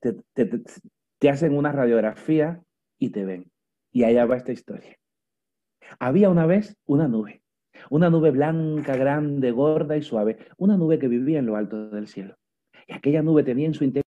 [0.00, 0.16] te,
[1.18, 2.62] te, hacen una radiografía
[2.98, 3.50] y te ven.
[3.92, 4.96] Y allá va esta historia.
[5.98, 7.42] Había una vez una nube,
[7.90, 12.06] una nube blanca, grande, gorda y suave, una nube que vivía en lo alto del
[12.06, 12.36] cielo.
[12.86, 14.04] Y aquella nube tenía en su interior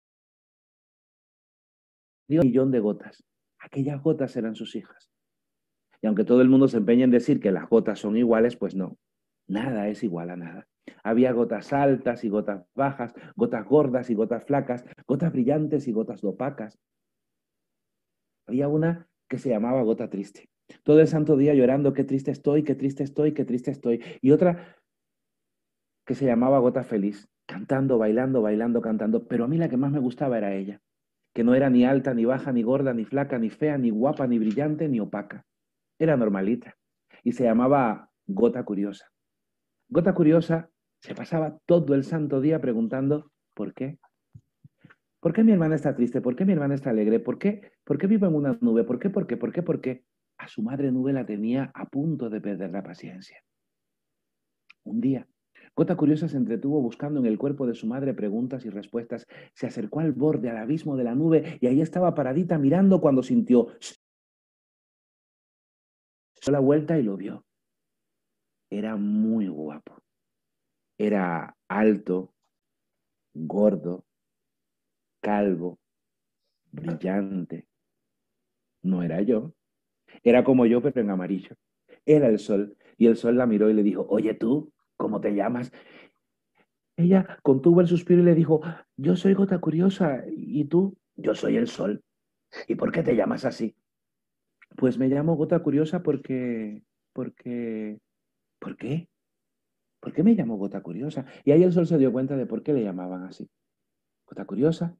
[2.28, 3.24] un millón de gotas.
[3.58, 5.10] Aquellas gotas eran sus hijas.
[6.00, 8.74] Y aunque todo el mundo se empeña en decir que las gotas son iguales, pues
[8.74, 8.96] no.
[9.48, 10.68] Nada es igual a nada.
[11.02, 16.22] Había gotas altas y gotas bajas, gotas gordas y gotas flacas, gotas brillantes y gotas
[16.24, 16.78] opacas.
[18.46, 20.48] Había una que se llamaba gota triste.
[20.82, 24.02] Todo el santo día llorando, qué triste estoy, qué triste estoy, qué triste estoy.
[24.20, 24.76] Y otra
[26.06, 29.26] que se llamaba gota feliz, cantando, bailando, bailando, cantando.
[29.26, 30.80] Pero a mí la que más me gustaba era ella
[31.38, 34.26] que no era ni alta, ni baja, ni gorda, ni flaca, ni fea, ni guapa,
[34.26, 35.46] ni brillante, ni opaca.
[35.96, 36.76] Era normalita
[37.22, 39.06] y se llamaba Gota Curiosa.
[39.88, 40.68] Gota Curiosa
[41.00, 43.98] se pasaba todo el santo día preguntando ¿por qué?
[45.20, 46.20] ¿Por qué mi hermana está triste?
[46.20, 47.18] ¿Por qué mi hermana está alegre?
[47.18, 47.72] ¿Por qué?
[47.84, 48.84] ¿Por qué vivo en una nube?
[48.84, 49.10] ¿Por qué?
[49.10, 49.36] ¿Por qué?
[49.36, 49.62] ¿Por qué?
[49.62, 50.04] ¿Por qué?
[50.36, 53.42] A su madre nube la tenía a punto de perder la paciencia.
[54.84, 55.26] Un día
[55.78, 59.28] Gota curiosa se entretuvo buscando en el cuerpo de su madre preguntas y respuestas.
[59.54, 63.22] Se acercó al borde, al abismo de la nube, y ahí estaba paradita mirando cuando
[63.22, 63.68] sintió.
[66.48, 67.44] La vuelta y lo vio.
[68.70, 70.02] Era muy guapo.
[70.98, 72.34] Era alto,
[73.32, 74.04] gordo,
[75.20, 75.78] calvo,
[76.72, 77.68] brillante.
[78.82, 79.54] No era yo.
[80.22, 81.56] Era como yo, pero en amarillo.
[82.04, 82.76] Era el sol.
[82.96, 85.72] Y el sol la miró y le dijo, oye tú, ¿cómo te llamas?
[86.96, 88.60] Ella contuvo el suspiro y le dijo,
[88.96, 90.96] yo soy gota curiosa, ¿y tú?
[91.14, 92.02] Yo soy el sol.
[92.66, 93.76] ¿Y por qué te llamas así?
[94.76, 96.82] Pues me llamo gota curiosa porque,
[97.12, 97.98] porque,
[98.58, 99.08] ¿por qué?
[100.08, 101.26] ¿Por qué me llamó gota curiosa?
[101.44, 103.46] Y ahí el sol se dio cuenta de por qué le llamaban así.
[104.26, 104.96] Gota curiosa.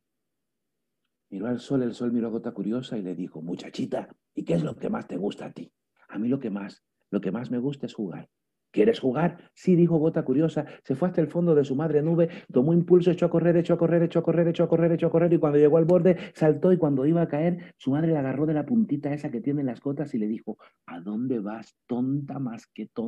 [1.31, 4.53] Miró al sol, el sol miró a gota curiosa y le dijo, muchachita, ¿y qué
[4.53, 5.73] es lo que más te gusta a ti?
[6.11, 8.29] A mí lo que más, lo que más me gusta es jugar.
[8.71, 9.51] ¿Quieres jugar?
[9.55, 10.67] Sí, dijo Gota Curiosa.
[10.85, 13.73] Se fue hasta el fondo de su madre nube, tomó impulso, echó a correr, echó
[13.73, 15.87] a correr, echó a correr, echó a correr, echó a correr, y cuando llegó al
[15.87, 19.31] borde, saltó y cuando iba a caer, su madre le agarró de la puntita esa
[19.31, 23.08] que tiene las gotas y le dijo, ¿a dónde vas, tonta más que tonta?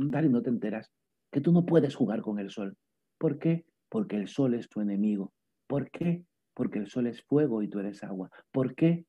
[0.00, 0.90] Y no te enteras
[1.30, 2.76] que tú no puedes jugar con el sol.
[3.18, 3.66] ¿Por qué?
[3.90, 5.34] Porque el sol es tu enemigo.
[5.66, 6.24] ¿Por qué?
[6.54, 8.30] Porque el sol es fuego y tú eres agua.
[8.50, 9.04] ¿Por qué?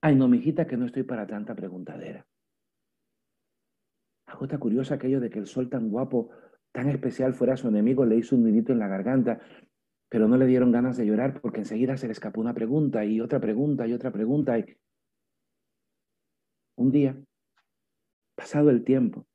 [0.00, 2.26] Ay, no, mijita, que no estoy para tanta preguntadera.
[4.26, 6.30] A Gota curiosa aquello de que el sol tan guapo,
[6.72, 9.38] tan especial fuera su enemigo, le hizo un nidito en la garganta,
[10.08, 13.20] pero no le dieron ganas de llorar porque enseguida se le escapó una pregunta y
[13.20, 14.58] otra pregunta y otra pregunta.
[14.58, 14.64] Y...
[16.76, 17.22] Un día,
[18.34, 19.26] pasado el tiempo,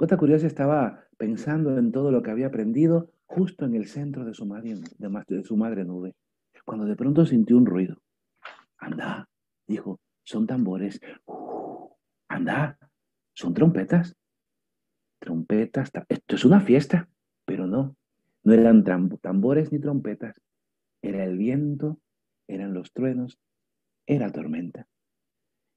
[0.00, 4.32] Gota curiosa estaba pensando en todo lo que había aprendido justo en el centro de
[4.32, 4.76] su madre,
[5.28, 6.14] de su madre nube,
[6.64, 8.00] cuando de pronto sintió un ruido.
[8.78, 9.28] Anda,
[9.66, 11.02] dijo, son tambores.
[11.26, 11.90] Uh,
[12.28, 12.78] anda,
[13.34, 14.16] son trompetas
[15.18, 15.90] trompetas.
[16.08, 17.10] Esto es una fiesta,
[17.44, 17.94] pero no,
[18.42, 18.84] no eran
[19.20, 20.40] tambores ni trompetas.
[21.02, 21.98] Era el viento,
[22.48, 23.38] eran los truenos,
[24.06, 24.86] era tormenta.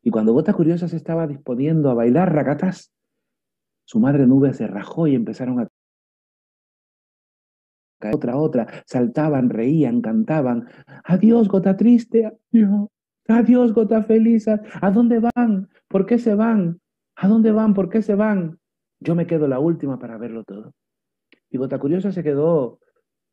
[0.01, 2.93] Y cuando Gota Curiosa se estaba disponiendo a bailar ragatas,
[3.93, 5.67] su madre nube se rajó y empezaron a
[7.99, 10.67] caer otra, otra, saltaban, reían, cantaban.
[11.03, 12.89] Adiós, gota triste, adiós,
[13.27, 14.47] adiós, gota feliz.
[14.47, 15.69] ¿A dónde van?
[15.87, 16.81] ¿Por qué se van?
[17.15, 17.75] ¿A dónde van?
[17.75, 18.59] ¿Por qué se van?
[18.99, 20.73] Yo me quedo la última para verlo todo.
[21.51, 22.79] Y Gota Curiosa se quedó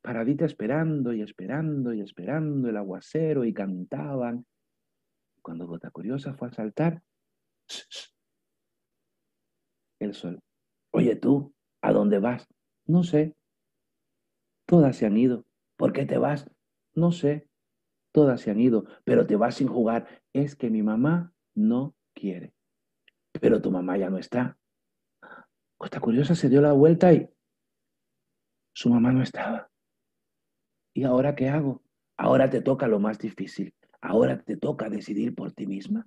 [0.02, 4.44] paradita esperando y esperando y esperando el aguacero y cantaban.
[5.40, 7.02] Cuando Gota Curiosa fue a saltar,
[10.00, 10.38] el sol.
[10.92, 12.48] Oye tú, ¿a dónde vas?
[12.86, 13.36] No sé.
[14.66, 15.46] Todas se han ido.
[15.76, 16.50] ¿Por qué te vas?
[16.94, 17.48] No sé.
[18.12, 20.22] Todas se han ido, pero te vas sin jugar.
[20.32, 22.52] Es que mi mamá no quiere.
[23.40, 24.58] Pero tu mamá ya no está.
[25.78, 27.30] Costa Curiosa se dio la vuelta y
[28.74, 29.70] su mamá no estaba.
[30.92, 31.82] ¿Y ahora qué hago?
[32.16, 33.74] Ahora te toca lo más difícil.
[34.00, 36.06] Ahora te toca decidir por ti misma.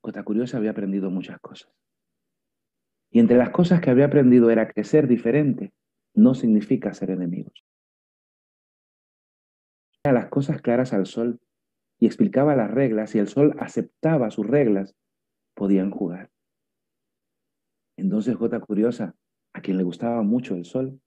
[0.00, 1.70] Costa Curiosa había aprendido muchas cosas.
[3.16, 5.72] Y entre las cosas que había aprendido era que ser diferente
[6.12, 7.64] no significa ser enemigos.
[10.04, 11.40] las cosas claras al sol
[11.98, 14.94] y explicaba las reglas y el sol aceptaba sus reglas,
[15.54, 16.30] podían jugar.
[17.96, 19.16] Entonces Jota Curiosa,
[19.54, 21.00] a quien le gustaba mucho el sol,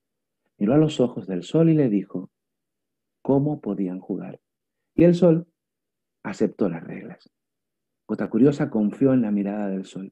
[0.57, 2.31] miró a los ojos del sol y le dijo
[3.21, 4.41] cómo podían jugar.
[4.95, 5.45] Y el sol
[6.23, 7.29] aceptó las reglas.
[8.07, 10.11] Jota Curiosa confió en la mirada del sol.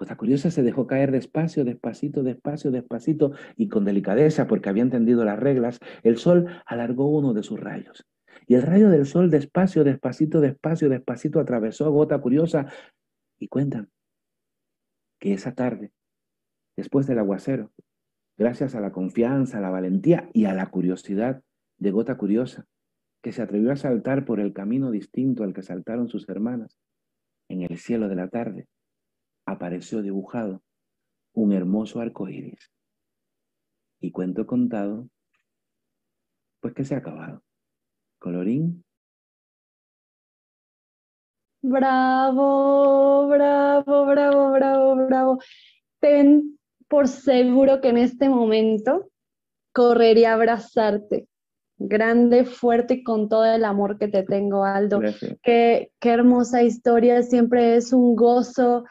[0.00, 5.26] Jota Curiosa se dejó caer despacio, despacito, despacio, despacito y con delicadeza, porque había entendido
[5.26, 8.06] las reglas, el sol alargó uno de sus rayos.
[8.46, 12.72] Y el rayo del sol despacio, despacito, despacio, despacito atravesó a Gota Curiosa
[13.38, 13.90] y cuentan
[15.18, 15.92] que esa tarde,
[16.78, 17.70] después del aguacero,
[18.38, 21.42] gracias a la confianza, a la valentía y a la curiosidad
[21.76, 22.64] de Gota Curiosa,
[23.22, 26.78] que se atrevió a saltar por el camino distinto al que saltaron sus hermanas,
[27.50, 28.66] en el cielo de la tarde
[29.50, 30.62] apareció dibujado
[31.34, 32.72] un hermoso arco iris.
[34.00, 35.08] Y cuento contado,
[36.60, 37.42] pues que se ha acabado.
[38.18, 38.84] Colorín
[41.62, 45.38] Bravo, bravo, bravo, bravo, bravo.
[46.00, 49.10] Ten por seguro que en este momento
[49.72, 51.28] correría a abrazarte.
[51.76, 55.00] Grande, fuerte y con todo el amor que te tengo, Aldo.
[55.42, 57.22] Qué, qué hermosa historia.
[57.22, 58.84] Siempre es un gozo,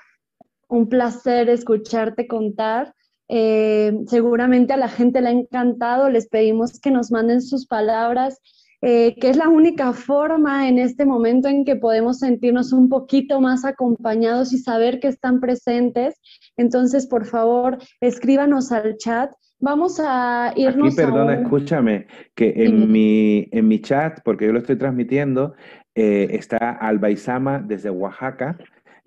[0.70, 2.94] un placer escucharte contar.
[3.28, 6.10] Eh, seguramente a la gente le ha encantado.
[6.10, 8.40] Les pedimos que nos manden sus palabras
[8.82, 13.42] eh, que es la única forma en este momento en que podemos sentirnos un poquito
[13.42, 16.16] más acompañados y saber que están presentes.
[16.56, 19.34] Entonces, por favor, escríbanos al chat.
[19.60, 20.94] Vamos a irnos.
[20.94, 25.56] Aquí, perdona, escúchame, que en mi, en mi chat, porque yo lo estoy transmitiendo,
[25.94, 28.58] eh, está Alba Isama desde Oaxaca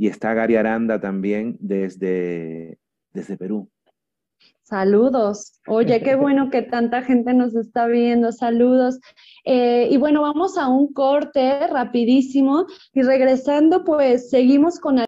[0.03, 2.77] y está Gary Aranda también desde,
[3.13, 3.71] desde Perú.
[4.65, 5.61] Saludos.
[5.69, 8.33] Oye, qué bueno que tanta gente nos está viendo.
[8.33, 8.99] Saludos.
[9.45, 14.99] Eh, y bueno, vamos a un corte rapidísimo y regresando, pues seguimos con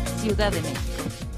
[0.21, 1.31] Ciudad de México.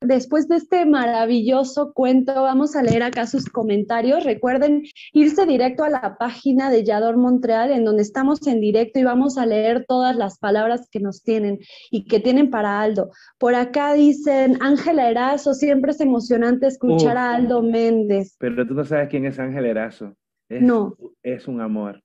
[0.00, 4.24] Después de este maravilloso cuento, vamos a leer acá sus comentarios.
[4.24, 9.04] Recuerden irse directo a la página de Yador Montreal, en donde estamos en directo y
[9.04, 11.58] vamos a leer todas las palabras que nos tienen
[11.90, 13.10] y que tienen para Aldo.
[13.38, 18.36] Por acá dicen, Ángela Erazo, siempre es emocionante escuchar a Aldo Méndez.
[18.38, 20.14] Pero tú no sabes quién es Ángel Erazo.
[20.48, 20.96] Es, No.
[21.22, 22.02] es un amor.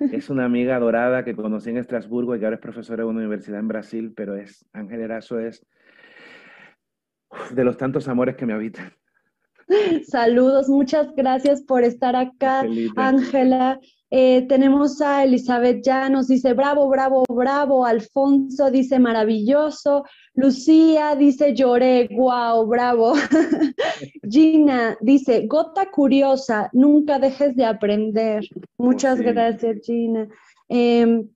[0.00, 3.18] Es una amiga adorada que conocí en Estrasburgo y que ahora es profesora de una
[3.18, 5.66] universidad en Brasil, pero es Ángel Erazo es
[7.52, 8.92] de los tantos amores que me habitan.
[10.04, 13.08] Saludos, muchas gracias por estar acá, Angelita.
[13.08, 13.80] Ángela.
[14.12, 17.86] Eh, tenemos a Elizabeth Llanos, dice bravo, bravo, bravo.
[17.86, 20.04] Alfonso dice maravilloso.
[20.34, 23.12] Lucía dice lloré, wow, bravo.
[24.28, 28.44] Gina dice gota curiosa, nunca dejes de aprender.
[28.78, 29.24] Muchas sí.
[29.24, 30.28] gracias, Gina.
[30.68, 31.28] Em,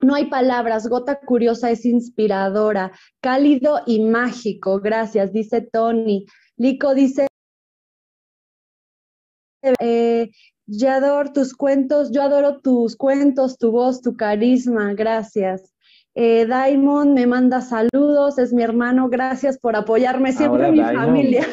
[0.00, 4.80] no hay palabras, gota curiosa es inspiradora, cálido y mágico.
[4.80, 6.24] Gracias, dice Tony.
[6.56, 7.26] Lico dice
[9.80, 10.30] eh,
[10.66, 15.72] yo adoro tus cuentos, yo adoro tus cuentos, tu voz, tu carisma, gracias.
[16.14, 21.46] Eh, Daimon me manda saludos, es mi hermano, gracias por apoyarme siempre, Ahora mi familia.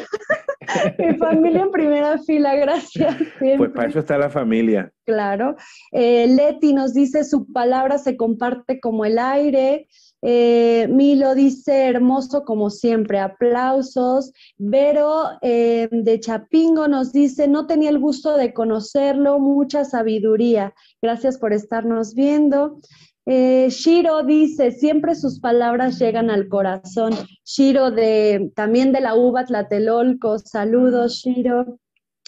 [1.00, 3.16] mi familia en primera fila, gracias.
[3.40, 4.92] Pues para eso está la familia.
[5.06, 5.56] Claro.
[5.92, 9.88] Eh, Leti nos dice, su palabra se comparte como el aire.
[10.22, 14.34] Eh, Milo dice, hermoso como siempre, aplausos.
[14.58, 20.74] Vero eh, de Chapingo nos dice, no tenía el gusto de conocerlo, mucha sabiduría.
[21.02, 22.80] Gracias por estarnos viendo.
[23.26, 27.14] Eh, Shiro dice, siempre sus palabras llegan al corazón.
[27.46, 31.80] Shiro de, también de la UBA Tlatelolco, saludos Shiro.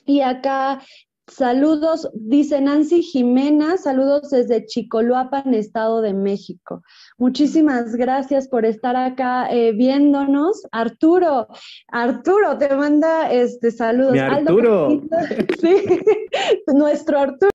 [0.06, 0.82] Y acá
[1.32, 6.84] Saludos, dice Nancy Jimena, saludos desde Chicoloapan, Estado de México.
[7.18, 10.62] Muchísimas gracias por estar acá eh, viéndonos.
[10.74, 11.48] Arturo,
[11.88, 14.12] Arturo te manda este saludos.
[14.12, 14.88] Mi Arturo.
[14.88, 15.08] Aldo,
[15.62, 16.02] sí,
[16.68, 17.52] nuestro Arturo.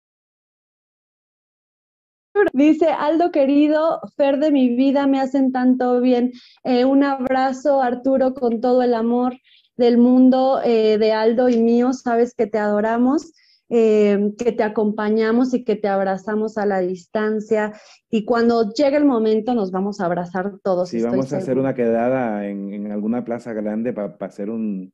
[2.54, 6.32] Dice Aldo querido, Fer de mi vida, me hacen tanto bien.
[6.64, 9.36] Eh, un abrazo, Arturo, con todo el amor
[9.76, 11.92] del mundo eh, de Aldo y mío.
[11.92, 13.32] Sabes que te adoramos
[13.68, 17.72] eh, que te acompañamos y que te abrazamos a la distancia.
[18.10, 20.90] Y cuando llegue el momento nos vamos a abrazar todos.
[20.90, 24.92] Sí, vamos a hacer una quedada en, en alguna plaza grande para hacer un,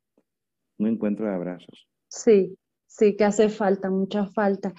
[0.78, 1.88] un encuentro de abrazos.
[2.08, 2.56] Sí,
[2.86, 4.72] sí, que hace falta, mucha falta.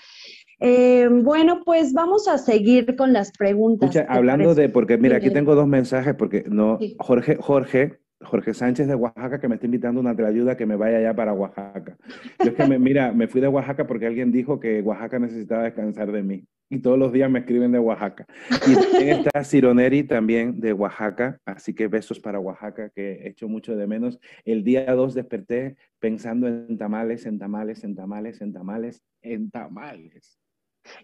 [0.60, 3.89] Eh, bueno, pues vamos a seguir con las preguntas.
[3.89, 4.62] Escucha, ¿te hablando parece?
[4.62, 6.96] de, porque mira, aquí tengo dos mensajes, porque no, Sí.
[7.00, 10.76] Jorge, Jorge, Jorge Sánchez de Oaxaca que me está invitando a una ayuda que me
[10.76, 11.97] vaya ya para Oaxaca.
[12.39, 15.63] Yo es que, me, mira, me fui de Oaxaca porque alguien dijo que Oaxaca necesitaba
[15.63, 16.45] descansar de mí.
[16.69, 18.26] Y todos los días me escriben de Oaxaca.
[18.67, 21.38] Y también está Cironeri también de Oaxaca.
[21.45, 24.19] Así que besos para Oaxaca, que he hecho mucho de menos.
[24.43, 30.39] El día 2 desperté pensando en tamales, en tamales, en tamales, en tamales, en tamales.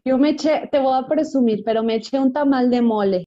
[0.04, 3.26] Yo me eché, te voy a presumir, pero me eché un tamal de mole.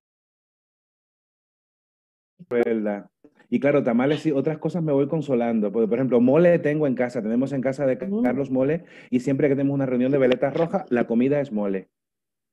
[2.50, 3.11] ¿Verdad?
[3.52, 5.70] Y claro, tamales y otras cosas me voy consolando.
[5.70, 7.20] Porque, por ejemplo, mole tengo en casa.
[7.20, 7.98] Tenemos en casa de.
[8.22, 11.90] Carlos mole y siempre que tenemos una reunión de veletas rojas, la comida es mole.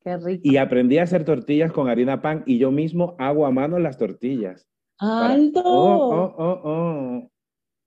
[0.04, 0.41] Qué rico.
[0.43, 3.97] Y aprendí a hacer tortillas con harina pan y yo mismo hago a mano las
[3.97, 4.68] tortillas.
[5.00, 5.62] Para- Aldo.
[5.64, 7.30] Oh, oh, oh, oh.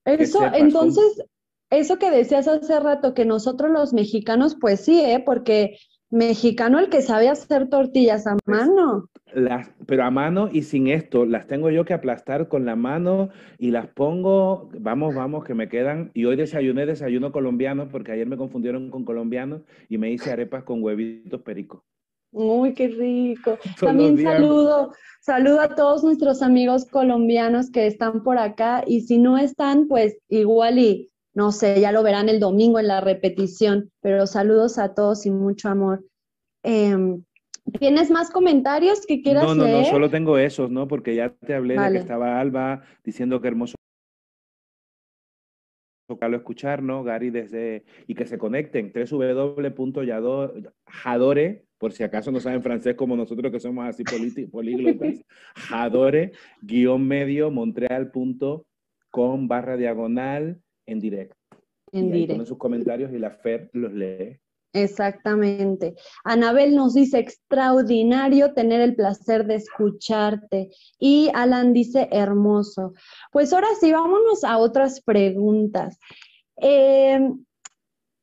[0.06, 1.22] Eso, sepas, entonces,
[1.68, 5.22] eso que decías hace rato, que nosotros los mexicanos, pues sí, ¿eh?
[5.22, 5.76] Porque
[6.12, 9.08] mexicano el que sabe hacer tortillas a Pues, mano.
[9.32, 13.30] Las, pero a mano y sin esto, las tengo yo que aplastar con la mano
[13.58, 16.10] y las pongo, vamos, vamos, que me quedan.
[16.12, 20.64] Y hoy desayuné desayuno colombiano porque ayer me confundieron con colombiano y me hice arepas
[20.64, 21.84] con huevitos perico.
[22.32, 23.58] Uy, qué rico.
[23.80, 29.38] También saludo, saludo a todos nuestros amigos colombianos que están por acá y si no
[29.38, 34.26] están, pues igual y no sé, ya lo verán el domingo en la repetición, pero
[34.26, 36.04] saludos a todos y mucho amor.
[36.62, 37.22] Em,
[37.78, 39.86] ¿tienes más comentarios que quieras No, no, no, leer?
[39.86, 40.88] solo tengo esos, ¿no?
[40.88, 41.92] Porque ya te hablé de Vale.
[41.94, 43.74] que estaba Alba diciendo que hermoso
[46.08, 50.04] tocarlo escucharnos, Gary desde y que se conecten www.jadore,
[51.78, 54.04] por si acaso no saben francés como nosotros que somos así
[54.50, 55.24] políglotas,
[55.54, 61.36] jadore guion medio montreal.com barra diagonal en directo.
[61.92, 62.34] En directo.
[62.34, 64.38] ponen sus comentarios y la Fer los lee.
[64.74, 65.96] Exactamente.
[66.24, 70.70] Anabel nos dice, extraordinario tener el placer de escucharte.
[70.98, 72.94] Y Alan dice, hermoso.
[73.30, 75.98] Pues ahora sí, vámonos a otras preguntas.
[76.56, 77.20] Eh,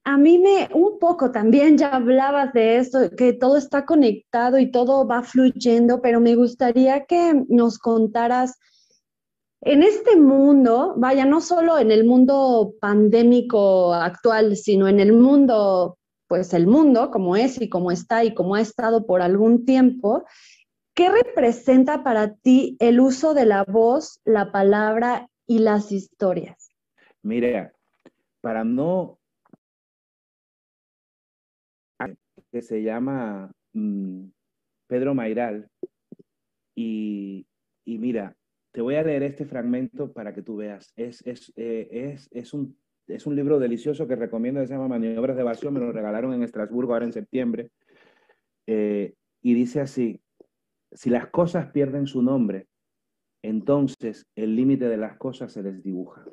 [0.06, 4.72] a mí me, un poco también ya hablabas de esto, que todo está conectado y
[4.72, 8.58] todo va fluyendo, pero me gustaría que nos contaras
[9.62, 15.98] en este mundo, vaya, no solo en el mundo pandémico actual, sino en el mundo
[16.28, 20.26] pues el mundo como es y como está y como ha estado por algún tiempo,
[20.94, 26.70] ¿qué representa para ti el uso de la voz, la palabra y las historias?
[27.24, 27.74] Mira,
[28.42, 29.20] para no
[32.52, 34.26] que se llama mm,
[34.88, 35.70] Pedro Mairal
[36.76, 37.46] y,
[37.86, 38.36] y mira,
[38.80, 40.94] te voy a leer este fragmento para que tú veas.
[40.96, 42.78] Es, es, eh, es, es un
[43.08, 46.44] es un libro delicioso que recomiendo, se llama Maniobras de Evasión, me lo regalaron en
[46.44, 47.72] Estrasburgo ahora en septiembre,
[48.68, 50.22] eh, y dice así,
[50.94, 52.68] si las cosas pierden su nombre,
[53.42, 56.24] entonces el límite de las cosas se les dibuja.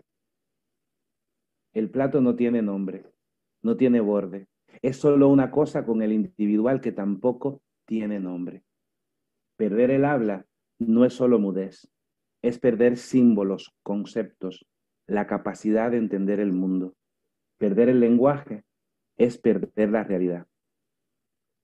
[1.73, 3.07] El plato no tiene nombre,
[3.61, 4.47] no tiene borde,
[4.83, 8.63] es solo una cosa con el individual que tampoco tiene nombre.
[9.57, 10.47] Perder el habla
[10.79, 11.89] no es solo mudez,
[12.47, 14.67] es perder símbolos, conceptos,
[15.09, 16.95] la capacidad de entender el mundo.
[17.59, 18.65] Perder el lenguaje
[19.17, 20.47] es perder la realidad.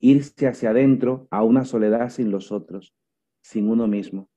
[0.00, 2.94] Irse hacia adentro a una soledad sin los otros,
[3.42, 4.28] sin uno mismo.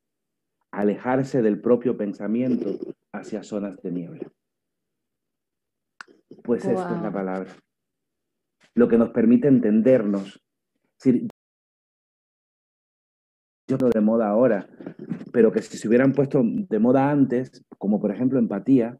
[0.71, 2.77] Alejarse del propio pensamiento
[3.11, 4.31] hacia zonas de niebla.
[6.43, 6.73] Pues wow.
[6.73, 7.51] esta es la palabra.
[8.75, 10.39] Lo que nos permite entendernos.
[11.03, 11.27] Es
[13.67, 14.69] yo no de moda ahora,
[15.35, 18.97] pero que si se hubieran puesto de moda antes, como por ejemplo empatía,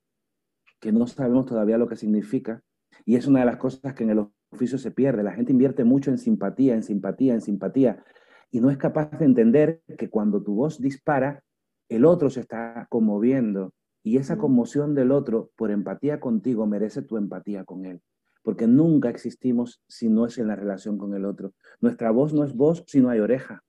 [0.82, 2.62] que no sabemos todavía lo que significa,
[3.06, 5.24] y es una de las cosas que en el oficio se pierde.
[5.24, 8.04] La gente invierte mucho en simpatía, en simpatía, en simpatía,
[8.52, 11.42] y no es capaz de entender que cuando tu voz dispara,
[11.88, 13.74] el otro se está conmoviendo,
[14.04, 18.02] y esa conmoción del otro, por empatía contigo, merece tu empatía con él.
[18.44, 21.54] Porque nunca existimos si no es en la relación con el otro.
[21.80, 23.64] Nuestra voz no es voz si no hay oreja.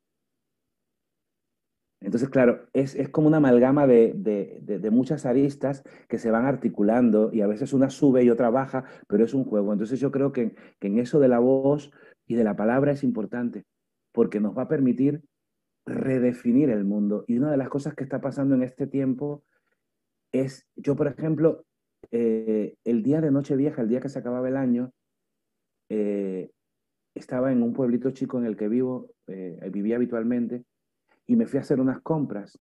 [2.00, 6.44] Entonces, claro, es, es como una amalgama de, de, de, muchas aristas que se van
[6.44, 9.72] articulando y a veces una sube y otra baja, pero es un juego.
[9.72, 11.90] Entonces yo creo que, que en eso de la voz
[12.26, 13.64] y de la palabra es importante,
[14.12, 15.22] porque nos va a permitir
[15.86, 17.24] redefinir el mundo.
[17.26, 19.44] Y una de las cosas que está pasando en este tiempo
[20.32, 21.64] es, yo por ejemplo,
[22.10, 24.92] eh, el día de Nochevieja, el día que se acababa el año,
[25.88, 26.50] eh,
[27.14, 30.64] estaba en un pueblito chico en el que vivo, eh, vivía habitualmente,
[31.26, 32.58] y me fui a hacer unas compras.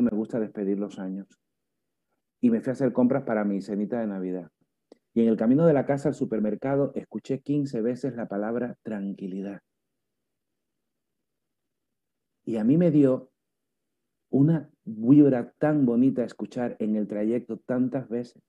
[0.00, 1.26] Me gusta despedir los años.
[2.40, 4.50] Y me fui a hacer compras para mi cenita de Navidad.
[5.14, 9.62] Y en el camino de la casa al supermercado escuché 15 veces la palabra tranquilidad.
[12.44, 13.32] Y a mí me dio
[14.30, 18.42] una vibra tan bonita escuchar en el trayecto tantas veces.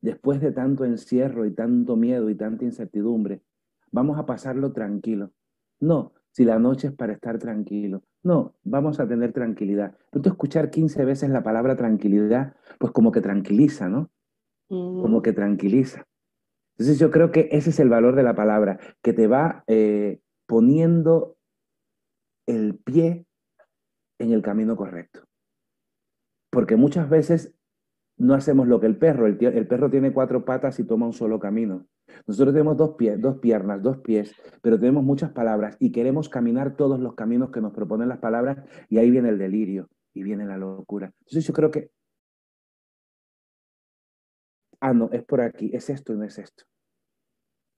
[0.00, 3.42] Después de tanto encierro y tanto miedo y tanta incertidumbre,
[3.90, 5.32] vamos a pasarlo tranquilo.
[5.80, 8.04] No, si la noche es para estar tranquilo.
[8.22, 9.96] No, vamos a tener tranquilidad.
[10.12, 14.08] Pero escuchar 15 veces la palabra tranquilidad, pues como que tranquiliza, ¿no?
[14.68, 16.06] Como que tranquiliza.
[16.76, 20.20] Entonces yo creo que ese es el valor de la palabra, que te va eh,
[20.46, 21.36] poniendo
[22.46, 23.26] el pie
[24.20, 25.24] en el camino correcto.
[26.52, 27.52] Porque muchas veces
[28.18, 29.26] no hacemos lo que el perro.
[29.26, 31.86] El, perro tiene cuatro patas y toma un solo camino.
[32.26, 36.76] Nosotros tenemos dos, pies, dos piernas, dos pies, pero tenemos muchas palabras y queremos caminar
[36.76, 38.58] todos los caminos que nos proponen las palabras
[38.88, 41.12] y ahí viene el delirio y viene la locura.
[41.20, 41.90] Entonces yo creo que,
[44.80, 46.64] ah, no, es por aquí, es esto y no es esto.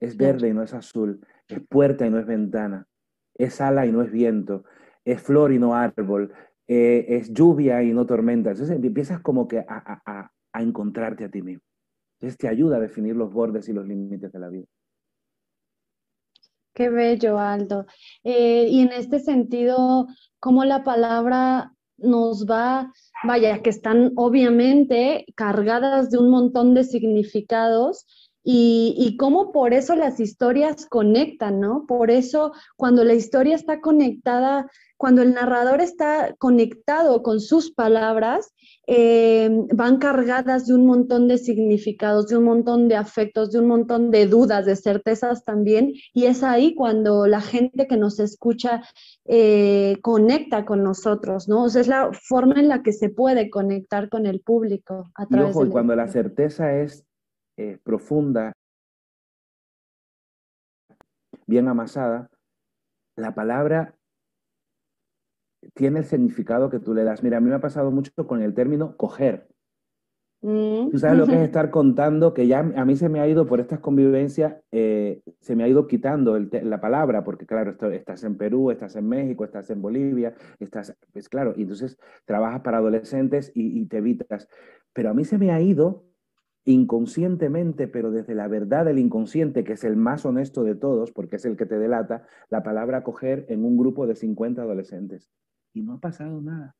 [0.01, 2.86] Es verde y no es azul, es puerta y no es ventana,
[3.34, 4.64] es ala y no es viento,
[5.05, 6.32] es flor y no árbol,
[6.73, 8.53] eh, es lluvia y no tormenta.
[8.53, 11.64] Entonces empiezas como que a, encontrarte a ti mismo.
[12.21, 14.66] Entonces te ayuda a definir los bordes y los límites de la vida.
[16.73, 17.87] Qué bello, Aldo.
[18.23, 20.07] Eh, y en este sentido,
[20.39, 22.93] ¿cómo la palabra nos va,
[23.25, 28.07] vaya, que están obviamente cargadas de un montón de significados,
[28.43, 31.84] y, y, cómo por eso las historias conectan, ¿no?
[31.86, 34.66] Por eso cuando la historia está conectada,
[34.97, 38.53] cuando el narrador está conectado con sus palabras,
[38.86, 43.66] eh, van cargadas de un montón de significados, de un montón de afectos, de un
[43.66, 45.93] montón de dudas, de certezas también.
[46.12, 48.82] Y es ahí cuando la gente que nos escucha
[49.26, 51.64] eh, conecta con nosotros, ¿no?
[51.64, 55.11] O sea, es la forma en la que se puede conectar con el público.
[55.14, 57.07] A través y ojo, cuando la certeza es
[57.61, 58.55] eh, profunda,
[61.47, 62.31] bien amasada,
[63.17, 63.95] la palabra
[65.75, 67.23] tiene el significado que tú le das.
[67.23, 69.47] Mira, a mí me ha pasado mucho con el término coger.
[70.41, 70.89] Mm.
[70.91, 73.47] Tú sabes lo que es estar contando, que ya a mí se me ha ido
[73.47, 78.39] por estas convivencias, eh, se me ha ido quitando la palabra, porque claro, estás en
[78.39, 83.53] Perú, estás en México, estás en Bolivia, estás, pues claro, y entonces trabajas para adolescentes
[83.55, 84.49] y te evitas.
[84.95, 86.10] Pero a mí se me ha ido
[86.65, 91.37] inconscientemente, pero desde la verdad del inconsciente, que es el más honesto de todos, porque
[91.37, 95.31] es el que te delata, la palabra coger en un grupo de 50 adolescentes.
[95.73, 96.77] Y no ha pasado nada.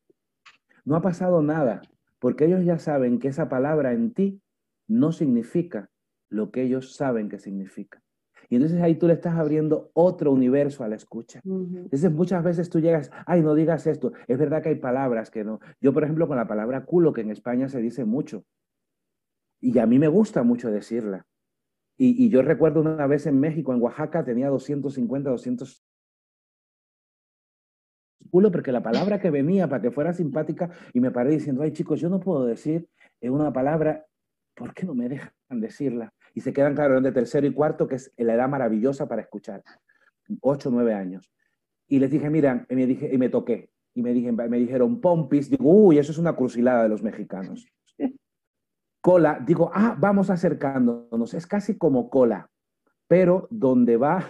[0.85, 1.83] No ha pasado nada,
[2.19, 4.41] porque ellos ya saben que esa palabra en ti
[4.87, 5.91] no significa
[6.29, 8.03] lo que ellos saben que significa.
[8.49, 11.41] Y entonces ahí tú le estás abriendo otro universo a la escucha.
[11.45, 14.13] Entonces muchas veces tú llegas, ay, no digas esto.
[14.27, 15.61] Es verdad que hay palabras que no.
[15.81, 18.45] Yo, por ejemplo, con la palabra culo, que en España se dice mucho,
[19.61, 21.27] y a mí me gusta mucho decirla.
[21.97, 25.85] Y, yo recuerdo una vez en México, en Oaxaca, tenía 250, 200
[28.31, 31.73] culo, porque la palabra que venía para que fuera simpática, y me paré diciendo, ay
[31.73, 32.89] chicos, yo no puedo decir
[33.21, 34.07] una palabra,
[34.55, 36.15] ¿por qué no me dejan decirla?
[36.33, 39.63] Y se quedan, claro, de tercero y cuarto, que es la edad maravillosa para escuchar,
[40.41, 41.31] ocho, nueve años.
[41.87, 45.03] Y les dije, miran, y me, dije, y me toqué, y me, dije, me dijeron
[45.03, 47.67] pompis, digo, uy, eso es una crucilada de los mexicanos
[49.01, 52.51] cola, digo, ah, vamos acercándonos, es casi como cola,
[53.09, 54.25] pero donde va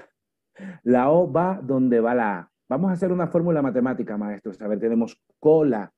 [0.82, 2.50] la O va donde va la A.
[2.68, 4.60] Vamos a hacer una fórmula matemática, maestros.
[4.62, 5.92] A ver, tenemos cola.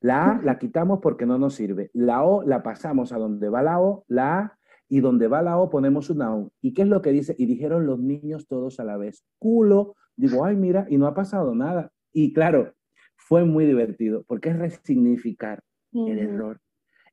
[0.00, 1.90] La A la quitamos porque no nos sirve.
[1.92, 4.58] La O la pasamos a donde va la O, la A,
[4.88, 6.50] y donde va la O ponemos una O.
[6.62, 7.34] ¿Y qué es lo que dice?
[7.38, 9.96] Y dijeron los niños todos a la vez, culo.
[10.16, 11.90] Digo, ay, mira, y no ha pasado nada.
[12.12, 12.72] Y claro,
[13.16, 15.62] fue muy divertido porque es resignificar
[15.92, 16.60] el error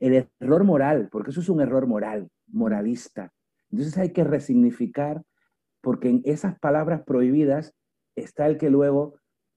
[0.02, 3.32] el error moral, porque eso es un error moral, moralista.
[3.70, 5.24] Entonces hay que resignificar,
[5.80, 7.74] porque en esas palabras prohibidas
[8.16, 9.16] está el que luego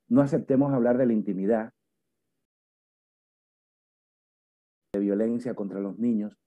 [0.09, 1.73] no aceptemos hablar de la intimidad,
[4.93, 6.39] de violencia contra los niños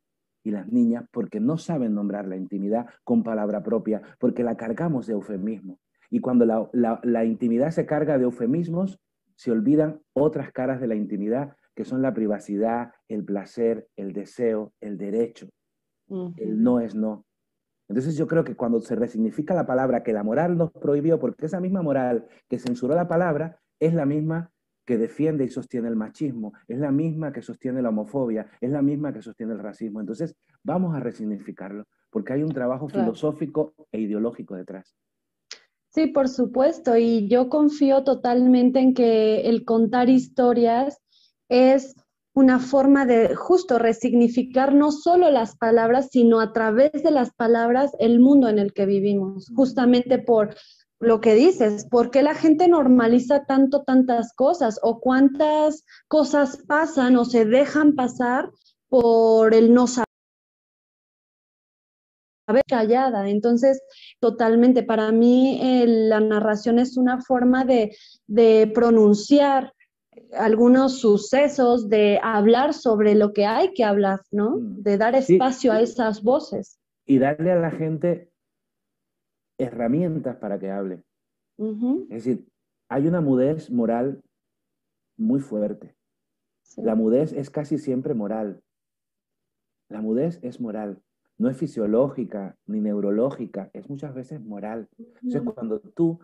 [0.44, 5.08] y las niñas, porque no saben nombrar la intimidad con palabra propia, porque la cargamos
[5.08, 5.80] de eufemismo.
[6.10, 9.02] Y cuando la, la intimidad se carga de eufemismos,
[9.36, 14.74] se olvidan otras caras de la intimidad que son la privacidad, el placer, el deseo,
[14.82, 15.48] el derecho.
[16.10, 17.24] El no es no.
[17.88, 21.46] Entonces yo creo que cuando se resignifica la palabra que la moral nos prohibió, porque
[21.46, 24.50] esa misma moral que censuró la palabra es la misma
[24.88, 28.82] que defiende y sostiene el machismo, es la misma que sostiene la homofobia, es la
[28.82, 30.00] misma que sostiene el racismo.
[30.00, 34.96] Entonces vamos a resignificarlo, porque hay un trabajo filosófico e ideológico detrás.
[35.90, 41.00] Sí, por supuesto, y yo confío totalmente en que el contar historias
[41.50, 41.96] es
[42.34, 47.92] una forma de justo resignificar no solo las palabras, sino a través de las palabras
[48.00, 50.56] el mundo en el que vivimos, justamente por,
[51.00, 57.18] lo que dices, ¿por qué la gente normaliza tanto tantas cosas o cuántas cosas pasan
[57.18, 58.50] o se dejan pasar
[58.90, 60.08] por el no saber?
[62.66, 63.30] callada.
[63.30, 63.82] Entonces,
[64.22, 67.94] totalmente, para mí eh, la narración es una forma de,
[68.26, 69.74] de pronunciar
[70.34, 74.58] algunos sucesos, de hablar sobre lo que hay que hablar, ¿no?
[74.58, 74.82] Mm.
[74.82, 75.34] De dar Sí.
[75.34, 76.80] espacio a esas voces.
[77.06, 78.32] Y darle a la gente
[79.58, 81.04] herramientas para que hable.
[82.10, 82.46] Es decir,
[82.90, 84.22] hay una mudez moral
[85.18, 85.96] muy fuerte.
[86.62, 86.82] sí.
[86.84, 88.62] La mudez es casi siempre moral.
[89.90, 91.02] La mudez es moral.
[91.38, 94.90] No es fisiológica ni neurológica, es muchas veces moral.
[94.98, 96.20] Entonces, Ujú, cuando tú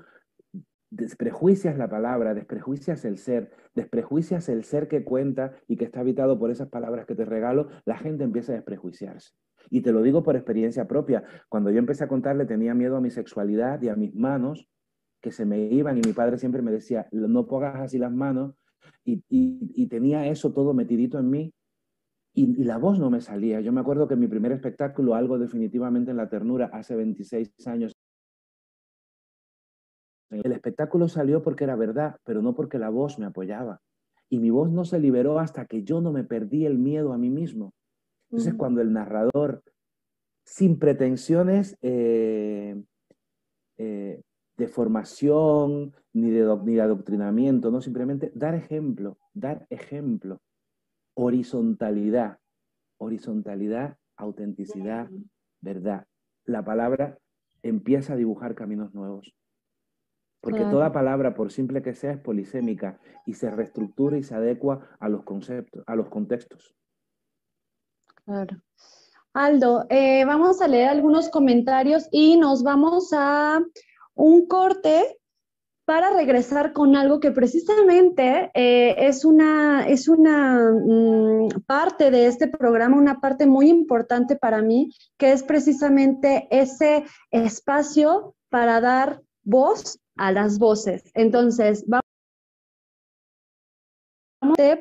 [0.95, 6.37] desprejuicias la palabra, desprejuicias el ser, desprejuicias el ser que cuenta y que está habitado
[6.37, 9.31] por esas palabras que te regalo, la gente empieza a desprejuiciarse.
[9.69, 11.23] Y te lo digo por experiencia propia.
[11.49, 14.69] Cuando yo empecé a contarle tenía miedo a mi sexualidad y a mis manos
[15.21, 18.53] que se me iban y mi padre siempre me decía, no pongas así las manos
[19.03, 21.53] y, tenía eso todo metidito en mí
[22.35, 23.61] y, y la voz no me salía.
[23.61, 27.92] Yo me acuerdo que mi primer espectáculo, algo definitivamente en la ternura, hace 26 años,
[30.41, 33.81] el espectáculo salió porque era verdad, pero no porque la voz me apoyaba.
[34.29, 37.17] Y mi voz no se liberó hasta que yo no me perdí el miedo a
[37.17, 37.73] mí mismo.
[38.29, 39.61] Entonces, cuando el narrador,
[40.43, 42.81] sin pretensiones eh,
[43.77, 44.21] eh,
[44.57, 50.41] de formación ni de, ni de adoctrinamiento, no simplemente dar ejemplo, dar ejemplo,
[51.15, 52.39] horizontalidad,
[52.97, 55.09] horizontalidad, autenticidad,
[55.61, 56.07] verdad.
[56.45, 57.17] La palabra
[57.61, 59.33] empieza a dibujar caminos nuevos.
[60.43, 60.71] Porque Claro.
[60.71, 65.07] toda palabra, por simple que sea, es polisémica y se reestructura y se adecua a
[65.07, 66.75] los conceptos, a los contextos.
[68.25, 68.57] Claro.
[69.33, 73.61] Aldo, eh, vamos a leer algunos comentarios y nos vamos a
[74.15, 75.17] un corte
[75.85, 82.49] para regresar con algo que precisamente eh, es una, es una mm, parte de este
[82.49, 90.02] programa, una parte muy importante para mí, que es precisamente ese espacio para dar voz
[90.17, 91.11] a las voces.
[91.13, 92.03] Entonces, vamos.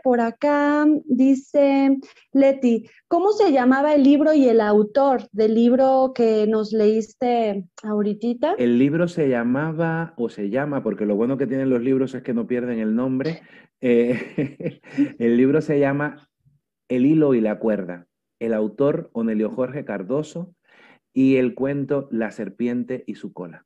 [0.03, 1.97] Por acá dice
[2.33, 8.57] Leti, ¿cómo se llamaba el libro y el autor del libro que nos leíste ahorita?
[8.59, 12.23] El libro se llamaba, o se llama, porque lo bueno que tienen los libros es
[12.23, 13.43] que no pierden el nombre.
[13.81, 14.81] eh,
[15.19, 16.29] el libro se llama
[16.89, 18.07] El hilo y la cuerda.
[18.41, 20.55] El autor, Onelio Jorge Cardoso,
[21.15, 23.65] y el cuento La serpiente y su cola.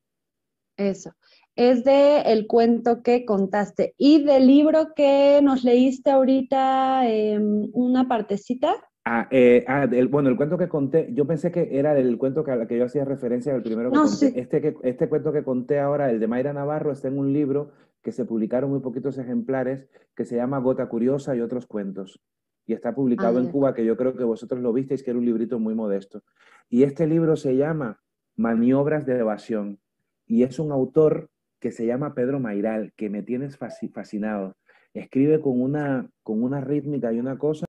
[0.77, 1.13] Eso.
[1.55, 3.95] Es de el cuento que contaste.
[3.97, 8.75] Y del libro que nos leíste ahorita, em, una partecita.
[9.07, 12.45] Ah, eh, ah, el- bueno, el cuento que conté, yo pensé que era del cuento
[12.45, 14.17] que, al que yo hacía referencia, el primero que No, conté.
[14.17, 14.33] sí.
[14.37, 17.71] Este, que, este cuento que conté ahora, el de Mayra Navarro, está en un libro
[18.03, 22.21] que se publicaron muy poquitos ejemplares, que se llama Gota Curiosa y otros cuentos.
[22.67, 23.49] Y está publicado Ah, en.
[23.51, 26.23] Cuba, que yo creo que vosotros lo visteis, que era un librito muy modesto.
[26.69, 28.01] Y este libro se llama
[28.37, 29.79] Maniobras de evasión.
[30.27, 31.29] Y es un autor
[31.61, 34.57] que se llama Pedro Mairal, que me tienes fasci- fascinado.
[34.95, 37.67] Escribe con una, con una rítmica y una cosa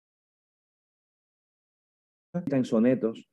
[2.52, 3.28] en sonetos.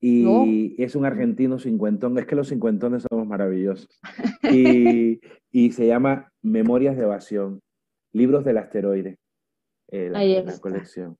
[0.00, 2.16] Y es un argentino cincuentón.
[2.18, 3.88] Es que los cincuentones somos maravillosos.
[4.50, 5.20] Y,
[5.50, 7.60] y se llama Memorias de Evasión,
[8.12, 9.18] Libros del Asteroide,
[9.90, 11.16] eh, la, la colección.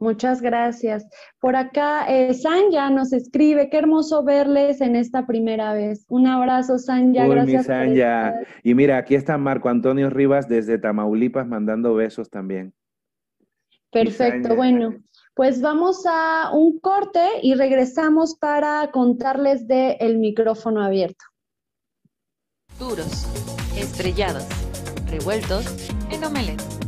[0.00, 1.06] Muchas gracias.
[1.40, 6.04] Por acá, eh, Sanya nos escribe, qué hermoso verles en esta primera vez.
[6.08, 8.46] Un abrazo, Uy, mi gracias por estar.
[8.62, 12.72] Y mira, aquí está Marco Antonio Rivas desde Tamaulipas mandando besos también.
[13.90, 14.94] Perfecto, bueno,
[15.34, 21.24] pues vamos a un corte y regresamos para contarles de el micrófono abierto.
[22.78, 23.26] duros,
[23.76, 24.46] estrellados,
[25.10, 25.64] revueltos
[26.12, 26.87] en omelette.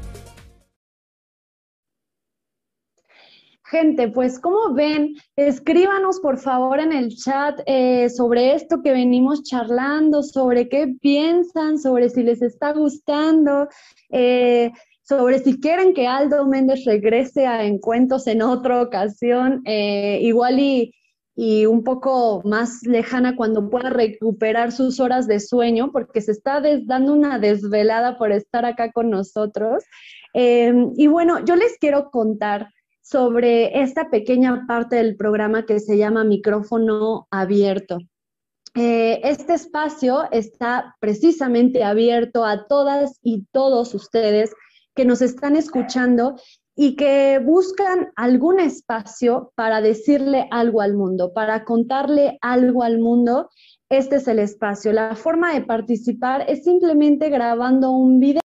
[3.71, 9.43] Gente, pues como ven, escríbanos por favor en el chat eh, sobre esto que venimos
[9.43, 13.69] charlando, sobre qué piensan, sobre si les está gustando,
[14.09, 20.59] eh, sobre si quieren que Aldo Méndez regrese a encuentros en otra ocasión, eh, igual
[20.59, 20.93] y
[21.33, 26.61] y un poco más lejana cuando pueda recuperar sus horas de sueño, porque se está
[26.83, 29.81] dando una desvelada por estar acá con nosotros.
[30.33, 32.67] Y bueno, yo les quiero contar
[33.01, 37.97] sobre esta pequeña parte del programa que se llama micrófono abierto.
[38.73, 44.53] Eh, este espacio está precisamente abierto a todas y todos ustedes
[44.95, 46.35] que nos están escuchando
[46.75, 53.49] y que buscan algún espacio para decirle algo al mundo, para contarle algo al mundo.
[53.89, 54.93] Este es el espacio.
[54.93, 58.41] La forma de participar es simplemente grabando un video.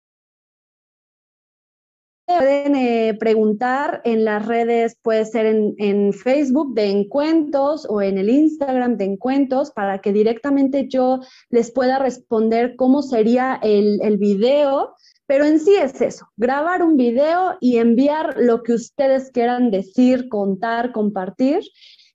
[2.37, 8.29] Pueden eh, preguntar en las redes, puede ser en, Facebook de Encuentros o en el
[8.29, 11.19] Instagram de Encuentros, para que directamente yo
[11.49, 14.95] les pueda responder cómo sería el, el video
[15.31, 20.27] pero en sí es eso, grabar un video y enviar lo que ustedes quieran decir,
[20.27, 21.61] contar, compartir.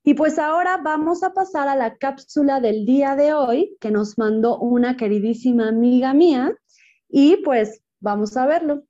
[0.03, 4.19] Y pues ahora vamos a pasar a la cápsula del día de hoy que nos
[4.19, 6.53] mandó una queridísima amiga mía
[7.09, 8.83] y pues vamos a verlo.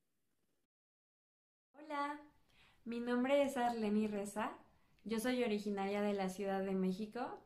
[2.87, 4.57] Mi nombre es Arleni Reza,
[5.03, 7.37] yo soy originaria de la Ciudad de México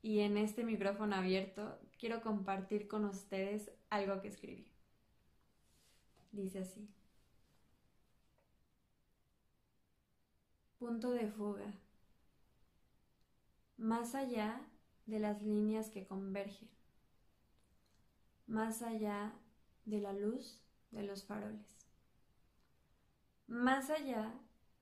[0.00, 4.70] y en este micrófono abierto quiero compartir con ustedes algo que escribí.
[6.30, 6.88] Dice así.
[10.78, 11.74] Punto de fuga.
[13.78, 14.60] Más allá
[15.06, 16.70] de las líneas que convergen.
[18.46, 19.32] Más allá
[19.84, 20.62] de la luz
[20.92, 21.76] de los faroles.
[23.48, 24.32] Más allá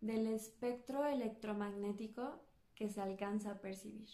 [0.05, 2.38] del espectro electromagnético
[2.74, 4.11] que se alcanza a percibir.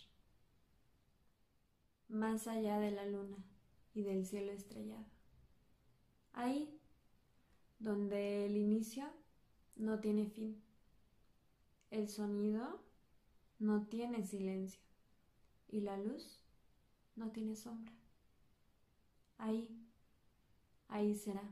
[2.08, 3.36] Más allá de la luna
[3.92, 5.04] y del cielo estrellado.
[6.32, 6.78] Ahí
[7.80, 9.04] donde el inicio
[9.74, 10.62] no tiene fin.
[11.90, 12.80] El sonido
[13.58, 14.80] no tiene silencio
[15.68, 16.40] y la luz
[17.16, 17.92] no tiene sombra.
[19.38, 19.68] Ahí,
[20.86, 21.42] ahí será.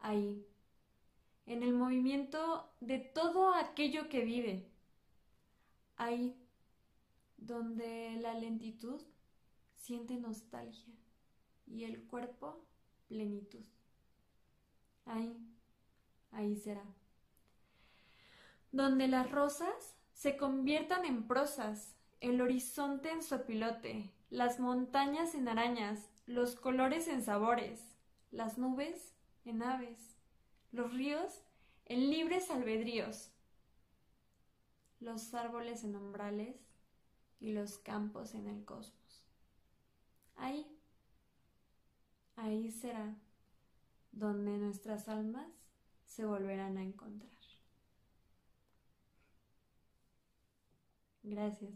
[0.00, 0.46] Ahí,
[1.46, 4.68] en el movimiento de todo aquello que vive.
[5.96, 6.36] Ahí,
[7.36, 9.00] donde la lentitud
[9.76, 10.94] siente nostalgia
[11.66, 12.64] y el cuerpo
[13.08, 13.64] plenitud.
[15.04, 15.36] Ahí,
[16.32, 16.84] ahí será.
[18.72, 26.10] Donde las rosas se conviertan en prosas, el horizonte en sopilote, las montañas en arañas,
[26.26, 27.96] los colores en sabores,
[28.32, 30.15] las nubes en aves,
[30.76, 31.42] los ríos
[31.86, 33.30] en libres albedríos,
[35.00, 36.54] los árboles en umbrales
[37.40, 39.24] y los campos en el cosmos.
[40.36, 40.66] Ahí,
[42.36, 43.16] ahí será
[44.12, 45.48] donde nuestras almas
[46.04, 47.30] se volverán a encontrar.
[51.22, 51.72] Gracias.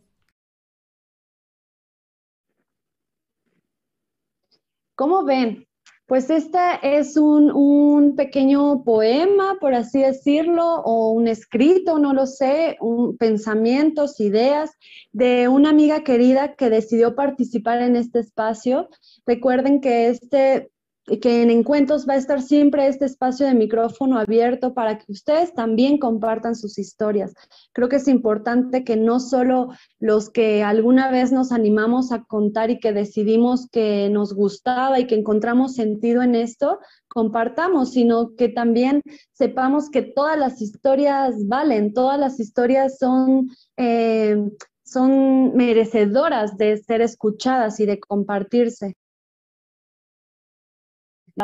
[4.95, 5.70] ¿Cómo ven?
[6.11, 12.27] Pues este es un, un, pequeño poema, por así decirlo, o un escrito, no lo
[12.27, 14.73] sé, un, pensamientos, ideas
[15.13, 18.89] de una amiga querida que decidió participar en este espacio.
[19.25, 20.73] Recuerden que este
[21.21, 25.55] que en encuentros va a estar siempre este espacio de micrófono abierto para que ustedes
[25.55, 27.35] también compartan sus historias.
[27.73, 32.71] Creo que es importante que no solo los que alguna vez nos animamos a contar
[32.71, 36.79] y que decidimos que nos gustaba y que encontramos sentido en esto,
[37.09, 43.49] compartamos, sino que también sepamos que todas las historias valen, todas las historias son...
[43.77, 44.37] Eh,
[44.83, 48.97] son merecedoras de ser escuchadas y de compartirse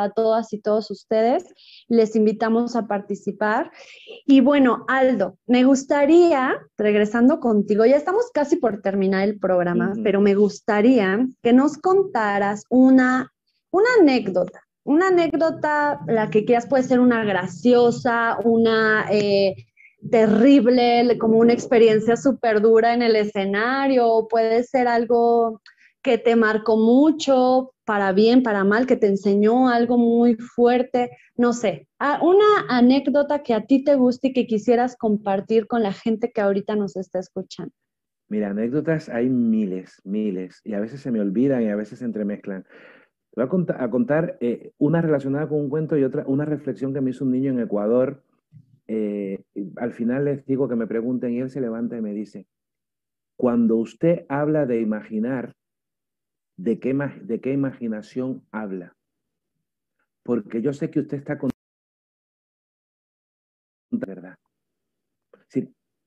[0.03, 1.45] a todas y todos ustedes.
[1.87, 3.71] Les invitamos a participar.
[4.25, 10.21] Y bueno, Aldo, me gustaría, regresando contigo, ya estamos casi por terminar el programa, pero
[10.21, 13.31] me gustaría que nos contaras una,
[13.71, 14.61] una anécdota.
[14.83, 19.55] Una anécdota, la que quieras, puede ser una graciosa, una eh,
[20.09, 25.61] terrible, como una experiencia súper dura en el escenario, puede ser algo
[26.07, 31.51] que te marcó mucho, para bien, para mal, que te enseñó algo muy fuerte, no
[31.51, 31.89] sé,
[32.21, 36.39] una anécdota que a ti te guste y que quisieras compartir con la gente que
[36.39, 37.73] ahorita nos está escuchando.
[38.29, 42.05] Mira, anécdotas hay miles, miles, y a veces se me olvidan y a veces se
[42.05, 42.63] entremezclan.
[42.63, 47.01] Te voy a, contar, eh, una relacionada con un cuento y otra, una reflexión que
[47.01, 48.23] me hizo un niño en Ecuador.
[48.87, 49.43] Eh,
[49.75, 52.47] al final les digo que me pregunten y él se levanta y me dice,
[53.35, 55.53] cuando usted habla de imaginar,
[56.57, 58.95] de qué, de qué imaginación habla.
[60.23, 61.51] Porque yo sé que usted está con
[63.91, 64.35] verdad.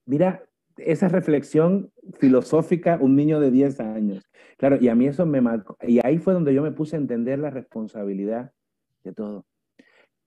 [0.06, 0.44] mira,
[0.76, 4.24] esa reflexión filosófica, un niño de 10 años.
[4.56, 5.76] Claro, y a mí eso me marcó.
[5.82, 8.52] Y ahí fue donde yo me puse a entender la responsabilidad
[9.04, 9.46] de todo.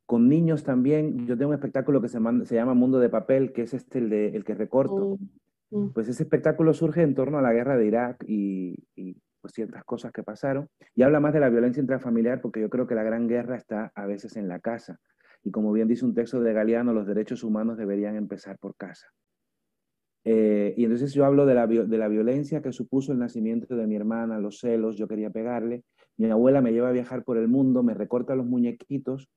[0.05, 3.63] Con niños también, yo tengo un espectáculo que se, se llama Mundo de Papel, que
[3.63, 5.17] es este el, de, el que recorto.
[5.69, 5.89] Mm.
[5.89, 9.83] Pues ese espectáculo surge en torno a la guerra de Irak y, y pues ciertas
[9.83, 10.69] cosas que pasaron.
[10.95, 13.91] Y habla más de la violencia intrafamiliar porque yo creo que la gran guerra está
[13.93, 15.01] a veces en la casa.
[15.43, 19.05] Y como bien dice un texto de Galeano, los derechos humanos deberían empezar por casa.
[20.23, 23.85] Eh, y entonces yo hablo de la, de la violencia que supuso el nacimiento de
[23.85, 25.83] mi hermana, los celos, yo quería pegarle.
[26.15, 29.29] Mi abuela me lleva a viajar por el mundo, me recorta los muñequitos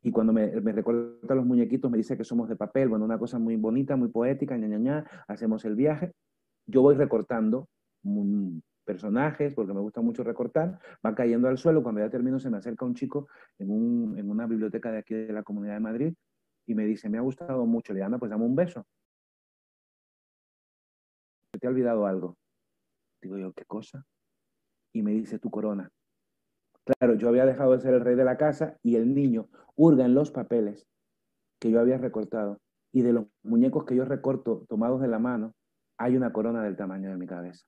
[0.00, 3.18] y cuando me, me, recorta los muñequitos me dice que somos de papel, bueno, una
[3.18, 6.12] cosa muy bonita, muy poética, ña, ña, ña, hacemos el viaje.
[6.66, 7.68] Yo voy recortando
[8.88, 12.56] personajes, porque me gusta mucho recortar, va cayendo al suelo, cuando ya termino se me
[12.56, 13.28] acerca un chico
[13.58, 16.14] en, un, en una biblioteca de aquí de la Comunidad de Madrid
[16.66, 18.86] y me dice, me ha gustado mucho, le anda, pues dame un beso
[21.58, 22.36] te ha olvidado algo.
[23.20, 24.04] Digo yo, ¿qué cosa?
[24.92, 25.90] Y me dice, tu corona.
[26.84, 30.04] Claro, yo había dejado de ser el rey de la casa y el niño hurga
[30.04, 30.86] en los papeles
[31.60, 32.60] que yo había recortado.
[32.92, 35.54] Y de los muñecos que yo recorto tomados de la mano,
[35.98, 37.66] hay una corona del tamaño de mi cabeza.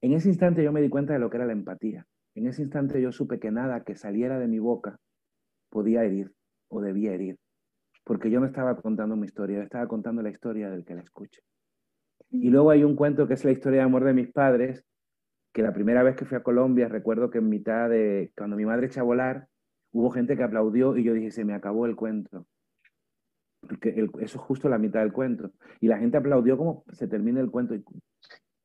[0.00, 2.06] En ese instante yo me di cuenta de lo que era la empatía.
[2.34, 4.98] En ese instante yo supe que nada que saliera de mi boca
[5.70, 6.32] podía herir
[6.68, 7.38] o debía herir.
[8.04, 11.02] Porque yo no estaba contando mi historia, yo estaba contando la historia del que la
[11.02, 11.40] escuche.
[12.30, 14.84] Y luego hay un cuento que es la historia de amor de mis padres,
[15.52, 18.66] que la primera vez que fui a Colombia, recuerdo que en mitad de, cuando mi
[18.66, 19.48] madre echa a volar,
[19.92, 22.46] hubo gente que aplaudió y yo dije, se me acabó el cuento.
[23.60, 25.52] Porque eso es justo la mitad del cuento.
[25.80, 27.74] Y la gente aplaudió como se termina el cuento.
[27.74, 27.82] Y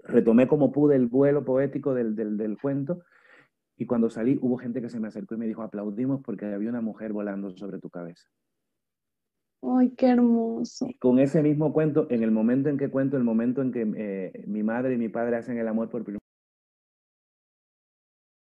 [0.04, 3.04] retomé como pude el vuelo poético del, del, del cuento.
[3.78, 6.70] Y cuando salí, hubo gente que se me acercó y me dijo, aplaudimos porque había
[6.70, 8.28] una mujer volando sobre tu cabeza.
[9.64, 10.88] Ay, qué hermoso.
[11.00, 14.44] Con ese mismo cuento, en el momento en que cuento, el momento en que eh,
[14.48, 16.20] mi madre y mi padre hacen el amor por primera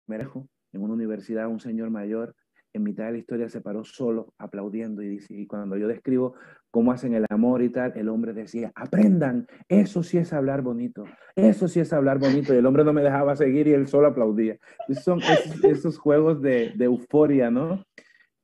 [0.08, 0.28] vez,
[0.74, 2.36] en una universidad, un señor mayor,
[2.76, 6.36] en mitad de la historia se paró solo, aplaudiendo, y, cuando yo describo
[6.71, 11.05] cómo hacen el amor y tal, el hombre decía, aprendan, eso sí es hablar bonito,
[11.36, 14.07] eso sí es hablar bonito, y el hombre no me dejaba seguir y él solo
[14.07, 14.57] aplaudía.
[15.03, 15.19] son
[15.63, 17.86] esos, juegos de, de euforia, ¿no?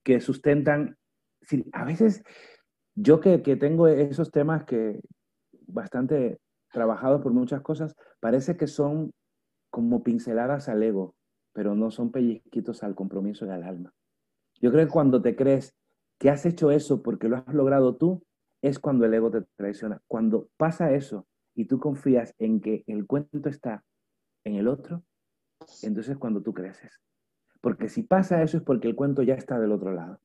[0.03, 0.97] Que sustentan,
[1.73, 2.23] a veces
[2.95, 5.01] yo que, tengo esos temas que
[5.67, 6.39] bastante
[6.71, 9.11] trabajados por muchas cosas, parece que son
[9.69, 11.15] como pinceladas al ego,
[11.53, 13.93] pero no son pellizquitos al compromiso y al alma.
[14.61, 15.75] Yo creo que cuando te crees
[16.19, 18.23] que has hecho eso porque lo has logrado tú,
[18.61, 20.01] es cuando el ego te traiciona.
[20.07, 23.83] Cuando pasa eso y tú confías en que el cuento está
[24.43, 25.03] en el otro,
[25.81, 27.01] entonces es cuando tú creces.
[27.59, 30.19] Porque si pasa eso es porque el cuento ya está del otro lado.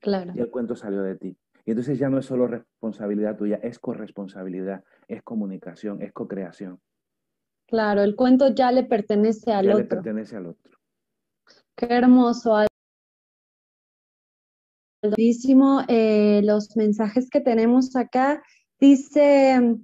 [0.00, 0.32] Claro.
[0.34, 1.36] Y el cuento salió de ti.
[1.64, 6.80] Y entonces ya no es solo responsabilidad tuya, es corresponsabilidad, es comunicación, es co-creación.
[7.66, 9.82] Claro, el cuento ya le pertenece al ya otro.
[9.82, 10.78] le pertenece al otro.
[11.76, 12.56] Qué hermoso.
[15.88, 18.42] Eh, los mensajes que tenemos acá.
[18.80, 19.76] Dice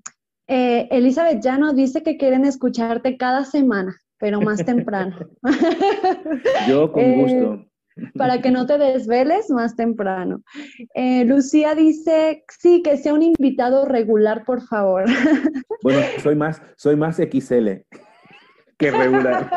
[0.46, 5.16] eh, Elizabeth Llano, dice que quieren escucharte cada semana, pero más temprano.
[6.68, 7.68] Yo con eh, gusto
[8.14, 10.42] para que no te desveles más temprano.
[10.94, 15.04] Eh, Lucía dice, sí, que sea un invitado regular, por favor.
[15.82, 17.68] Bueno, soy más, soy más XL
[18.78, 19.50] que regular.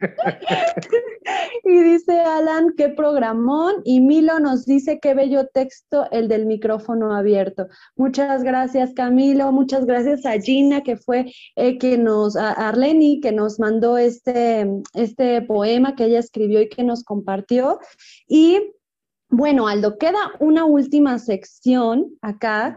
[1.64, 3.76] y dice Alan, qué programón.
[3.84, 7.68] Y Milo nos dice qué bello texto el del micrófono abierto.
[7.96, 9.52] Muchas gracias, Camilo.
[9.52, 14.66] Muchas gracias a Gina, que fue eh, que nos, a Arleni, que nos mandó este,
[14.92, 17.78] este poema que ella escribió y que nos compartió.
[18.26, 18.74] Y
[19.28, 22.76] bueno, Aldo, queda una última sección acá.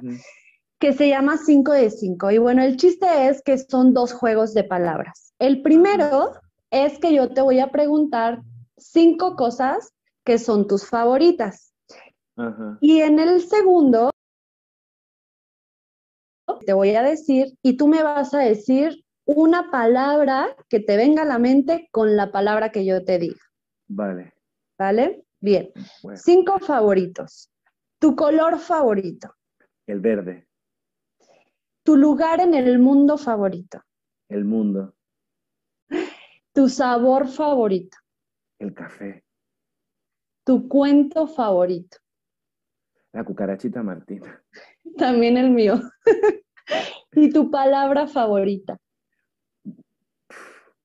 [0.80, 2.30] que se llama 5 de 5.
[2.30, 5.27] Y bueno, el chiste es que son dos juegos de palabras.
[5.40, 6.32] El primero
[6.72, 8.42] es que yo te voy a preguntar
[8.78, 9.94] cinco cosas
[10.24, 11.74] que son tus favoritas.
[12.82, 14.12] Y en el segundo,
[16.66, 21.24] te voy a decir, y tú me vas a decir una palabra que te venga
[21.24, 23.42] a la mente con la palabra que yo te diga.
[23.88, 24.34] Vale.
[24.78, 25.26] ¿Vale?
[25.40, 25.72] Bien.
[26.16, 27.50] Cinco favoritos.
[28.00, 29.34] Tu color favorito.
[29.88, 30.48] El verde.
[31.84, 33.82] Tu lugar en el mundo favorito.
[34.30, 34.94] El mundo.
[36.58, 37.98] Tu sabor favorito.
[38.58, 39.24] El café.
[40.44, 41.98] Tu cuento favorito.
[43.14, 44.44] La cucarachita Martina.
[44.98, 45.80] También el mío.
[47.12, 48.76] ¿Y tu palabra favorita?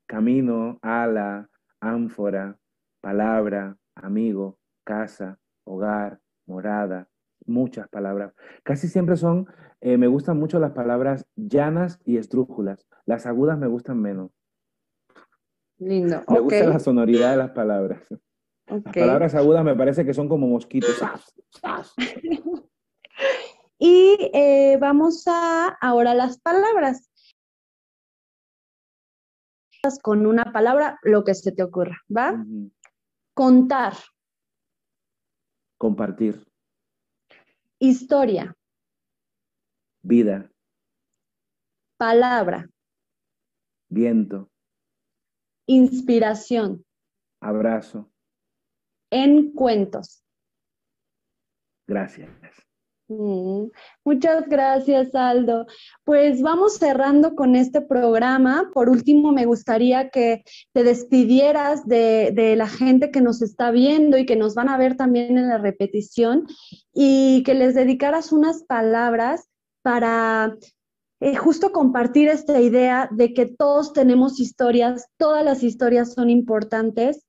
[0.05, 1.49] Camino, ala,
[1.81, 2.59] ánfora,
[3.01, 7.09] palabra, amigo, casa, hogar, morada,
[7.47, 8.35] muchas palabras.
[8.63, 9.47] Casi siempre son,
[9.81, 12.87] eh, me gustan mucho las palabras llanas y estrújulas.
[13.07, 14.33] Las agudas me gustan menos.
[15.85, 16.23] Lindo.
[16.29, 18.03] Me gusta la sonoridad de las palabras.
[18.67, 20.97] Las palabras agudas me parece que son como mosquitos.
[23.85, 27.11] Y eh, vamos a ahora las palabras.
[30.03, 32.45] Con una palabra, lo que se te ocurra, ¿va?
[33.35, 33.95] Contar,
[35.79, 36.47] Compartir.
[37.81, 38.55] historia,
[40.05, 40.49] Vida.
[41.97, 42.71] palabra,
[43.89, 44.52] Viento.
[45.75, 46.85] Inspiración,
[47.41, 48.11] Abrazo.
[49.11, 50.23] en cuentos.
[51.87, 52.31] Gracias.
[53.09, 53.67] Mm,
[54.05, 55.67] Muchas gracias, Aldo.
[56.05, 58.71] Pues vamos cerrando con este programa.
[58.73, 64.17] Por último, me gustaría que te despidieras de, de la gente que nos está viendo
[64.17, 66.47] y que nos van a ver también en la repetición
[66.95, 69.49] y que les dedicaras unas palabras
[69.83, 70.57] para
[71.23, 77.25] eh, justo compartir esta idea de que todos tenemos historias, todas las historias son importantes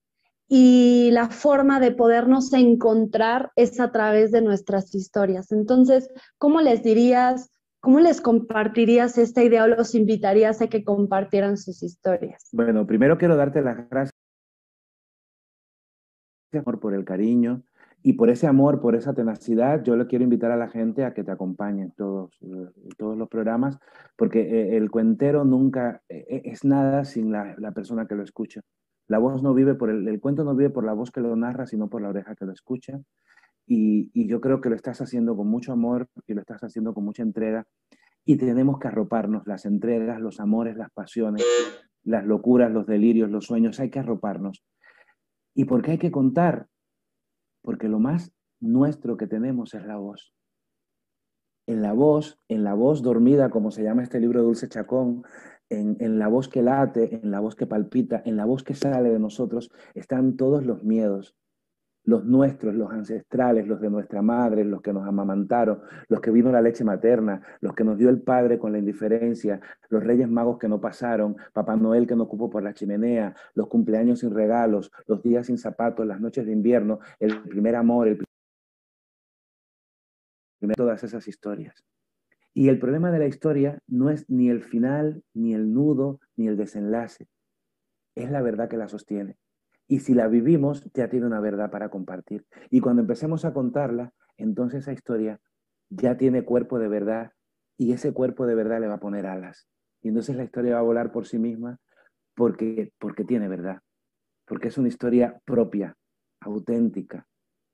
[0.47, 5.51] y la forma de podernos encontrar es a través de nuestras historias.
[5.51, 6.09] Entonces,
[6.39, 7.51] ¿cómo les dirías,
[7.81, 12.49] cómo les compartirías esta idea o los invitarías a que compartieran sus historias?
[12.51, 14.13] Bueno, primero quiero darte las gracias
[16.81, 17.61] por el cariño
[18.05, 19.81] y por ese amor, por esa tenacidad.
[19.81, 23.17] Yo le quiero invitar a la gente a que te acompañe en todos, eh, todos
[23.17, 23.79] los programas,
[24.17, 28.61] porque eh, el cuentero nunca eh, es nada sin la, persona que lo escucha.
[29.07, 31.33] La voz no vive por el, el cuento no vive por la voz que lo
[31.37, 32.99] narra, sino por la oreja que lo escucha.
[33.65, 36.93] Y, y yo creo que lo estás haciendo con mucho amor y lo estás haciendo
[36.93, 37.65] con mucha entrega.
[38.25, 41.45] Y tenemos que arroparnos las entregas, los amores, las pasiones,
[42.03, 43.79] las locuras, los delirios, los sueños.
[43.79, 44.65] Hay que arroparnos.
[45.55, 46.67] ¿Y por qué hay que contar?
[47.63, 50.33] Porque lo más nuestro que tenemos es la voz.
[51.65, 55.23] En la voz, en la voz dormida, como se llama este libro de Dulce Chacón,
[55.69, 58.75] en, en, la voz que late, en la voz que palpita, en la voz que
[58.75, 61.35] sale de nosotros, están todos los miedos,
[62.05, 66.51] los nuestros, los ancestrales, los de nuestra madre, los que nos amamantaron, los que vino
[66.51, 70.57] la leche materna, los que nos dio el Padre con la indiferencia, los Reyes Magos
[70.57, 74.91] que no pasaron, Papá Noel que no ocupó por la chimenea, los cumpleaños sin regalos,
[75.07, 78.17] los días sin zapatos, las noches de invierno, el primer amor, el
[80.59, 80.75] primer...
[80.75, 81.83] todas esas historias.
[82.53, 86.47] Y el problema de la historia no es ni el final, ni el nudo, ni
[86.47, 87.27] el desenlace.
[88.15, 89.37] Es la verdad que la sostiene.
[89.87, 92.45] Y si la vivimos, ya tiene una verdad para compartir.
[92.69, 95.39] Y cuando empecemos a contarla, entonces esa historia
[95.89, 97.31] ya tiene cuerpo de verdad
[97.77, 99.67] y ese cuerpo de verdad le va a poner alas.
[100.01, 101.79] Y entonces la historia va a volar por sí misma
[102.35, 103.81] porque, porque tiene verdad,
[104.45, 105.95] porque es una historia propia,
[106.41, 107.27] auténtica.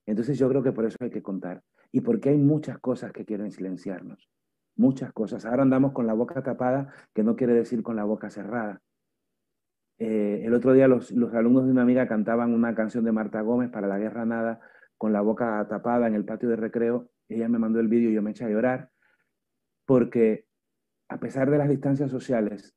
[0.06, 1.64] Entonces yo creo que por eso hay que contar.
[1.91, 4.30] Y porque hay muchas cosas que quieren silenciarnos.
[4.76, 5.45] Muchas cosas.
[5.45, 8.81] Ahora andamos con la boca tapada, que no quiere decir con la boca cerrada.
[10.00, 13.42] Eh, el otro día los, los, alumnos de una amiga cantaban una canción de Marta
[13.42, 14.62] Gómez para la Guerra Nada
[14.98, 17.10] con la boca tapada en el patio de recreo.
[17.28, 18.90] Ella me mandó el vídeo y yo me eché a llorar
[19.86, 20.46] porque
[21.10, 22.76] a pesar de las distancias sociales,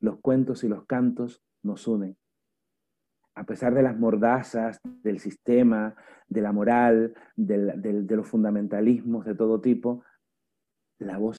[0.00, 2.16] los cuentos y los cantos nos unen.
[3.34, 5.96] A pesar de las mordazas del sistema,
[6.28, 10.04] de la moral, del, de los fundamentalismos de todo tipo,
[10.98, 11.36] la voz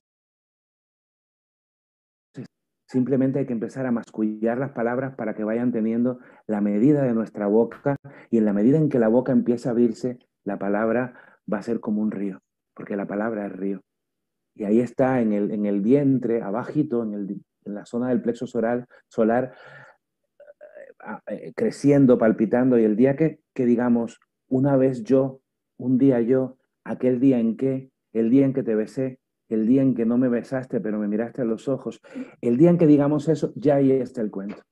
[2.93, 7.15] Simplemente hay que empezar a mascullar las palabras para que vayan teniendo la medida de
[7.15, 7.95] nuestra boca
[8.29, 11.15] y en la medida en que la boca empieza a abrirse, la palabra
[11.51, 12.43] va a ser como un río,
[12.75, 13.81] porque la palabra es río.
[14.53, 18.21] Y ahí está en el, en el vientre, abajito, en, el, en, la zona del
[18.21, 19.55] plexo solar, solar
[21.25, 22.77] eh, creciendo, palpitando.
[22.77, 25.41] Y el día que, que digamos, una vez yo,
[25.77, 29.17] un día yo, aquel día en que, el día en que te besé,
[29.49, 32.01] el día en que no me besaste, pero me miraste a los ojos,
[32.41, 34.63] el día en que digamos eso, ya ahí está el cuento.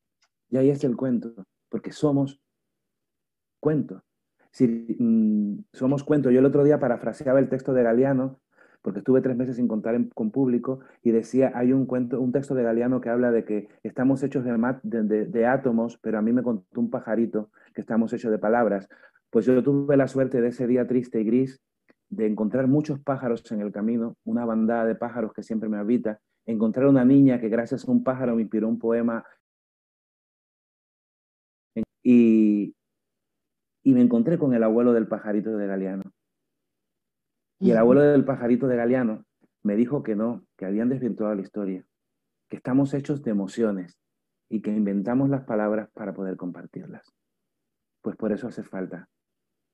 [0.50, 1.34] Ya ahí está el cuento,
[1.70, 2.42] porque somos
[3.62, 4.04] cuento.
[4.52, 8.42] Si mmm, somos cuento, yo el otro día parafraseaba el texto de Galeano,
[8.82, 12.32] porque estuve tres meses sin contar en, con público, y decía, hay un cuento, un
[12.32, 14.52] texto de Galeano que habla de que estamos hechos de,
[14.84, 18.40] de, de, de átomos, pero a mí me contó un pajarito que estamos hechos de
[18.40, 18.90] palabras.
[19.30, 21.62] Pues yo tuve la suerte de ese día triste y gris
[22.12, 26.20] de encontrar muchos pájaros en el camino, una bandada de pájaros que siempre me habita,
[26.46, 29.26] encontrar una niña que gracias a un pájaro me inspiró un poema
[32.04, 32.76] y,
[33.84, 36.04] y me encontré con el abuelo del pajarito de Galeano.
[37.60, 39.24] Y el abuelo del pajarito de Galeano
[39.64, 41.86] me dijo que no, que habían desvirtuado la historia,
[42.50, 43.98] que estamos hechos de emociones
[44.50, 47.14] y que inventamos las palabras para poder compartirlas.
[48.02, 49.08] Pues por eso hace falta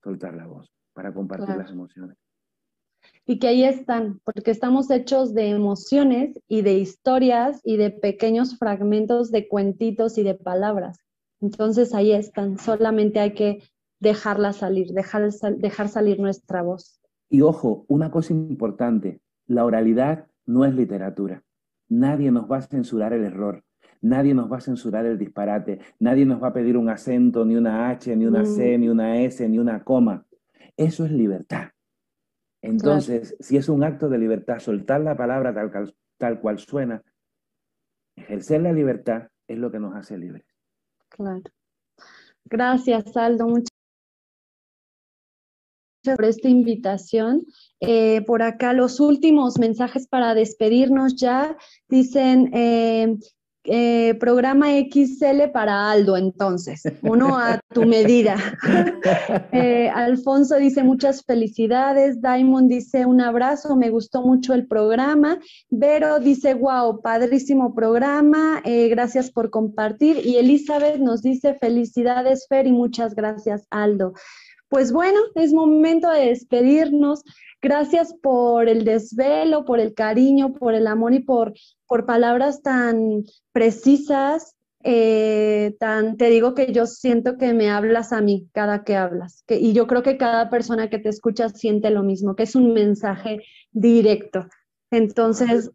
[0.03, 1.61] soltar la voz, para compartir claro.
[1.61, 2.17] las emociones.
[3.25, 8.57] Y que ahí están, porque estamos hechos de emociones y de historias y de pequeños
[8.57, 10.97] fragmentos de cuentitos y de palabras.
[11.41, 13.63] Entonces ahí están, solamente hay que
[13.99, 16.99] dejarla salir, dejar, dejar salir nuestra voz.
[17.29, 21.43] Y ojo, una cosa importante, la oralidad no es literatura.
[21.89, 23.63] Nadie nos va a censurar el error,
[24.01, 27.55] nadie nos va a censurar el disparate, nadie nos va a pedir un acento, ni
[27.55, 28.81] una H, ni una C, mm.
[28.81, 30.25] ni una S, ni una coma.
[30.75, 31.69] Eso es libertad.
[32.67, 37.01] Entonces, si es un acto de libertad, soltar la palabra tal, tal cual suena,
[38.15, 40.45] ejercer la libertad es lo que nos hace libres.
[41.07, 41.43] Claro.
[42.43, 43.47] Gracias, Aldo.
[43.47, 43.69] Muchas
[46.03, 47.45] gracias por esta invitación.
[47.79, 51.55] Eh, por acá los últimos mensajes para despedirnos ya
[51.87, 53.17] dicen, eh,
[53.69, 58.35] eh, programa XL para Aldo, entonces, uno a tu medida.
[59.51, 65.39] Eh, Alfonso dice muchas felicidades, Diamond dice un abrazo, me gustó mucho el programa,
[65.69, 72.67] Vero dice, wow, padrísimo programa, eh, gracias por compartir, y Elizabeth nos dice felicidades, Fer,
[72.67, 74.13] y muchas gracias, Aldo.
[74.69, 77.23] Pues bueno, es momento de despedirnos.
[77.61, 81.53] Gracias por el desvelo, por el cariño, por el amor y por,
[81.87, 84.55] por palabras tan precisas.
[84.83, 89.43] Eh, tan, te digo que yo siento que me hablas a mí cada que hablas.
[89.49, 92.73] Y yo creo que cada persona que te escucha siente lo mismo, que es un
[92.73, 93.41] mensaje
[93.71, 94.47] directo.
[94.91, 95.71] Entonces,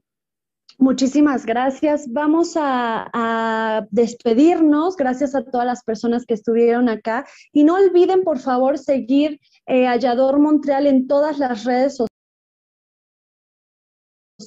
[0.79, 2.11] Muchísimas gracias.
[2.11, 4.97] Vamos a, despedirnos.
[4.97, 7.27] Gracias a todas las personas que estuvieron acá.
[7.53, 12.09] Y no olviden, por favor, seguir eh, Hallador Montreal en todas las redes sociales.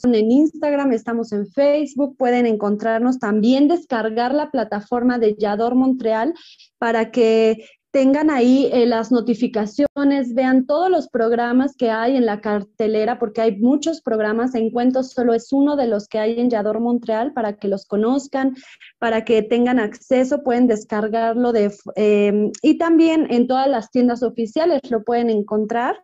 [0.04, 6.34] En Instagram, estamos en Facebook, pueden encontrarnos también, descargar la plataforma de Yador Montreal
[6.78, 7.66] para que
[7.96, 13.40] tengan ahí eh, las notificaciones, vean todos los programas que hay en la cartelera, porque
[13.40, 17.54] hay muchos programas, Encuentros solo es uno de los que hay en Yador Montreal, para
[17.54, 18.54] que los conozcan,
[19.00, 24.82] para que tengan acceso, pueden descargarlo de, em, y también en todas las tiendas oficiales
[24.92, 25.96] lo pueden encontrar.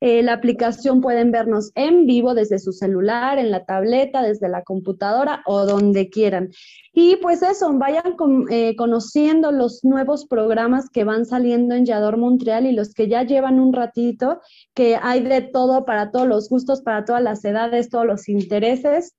[0.00, 4.62] Eh, la aplicación pueden vernos en vivo desde su celular, en la tableta, desde la
[4.62, 6.50] computadora o donde quieran.
[6.92, 8.16] Y pues eso, vayan
[8.50, 13.22] eh, conociendo los nuevos programas que van saliendo en Yador Montreal y los que ya
[13.22, 14.40] llevan un ratito,
[14.74, 19.14] que hay de todo para todos los gustos, para todas las edades, todos los intereses.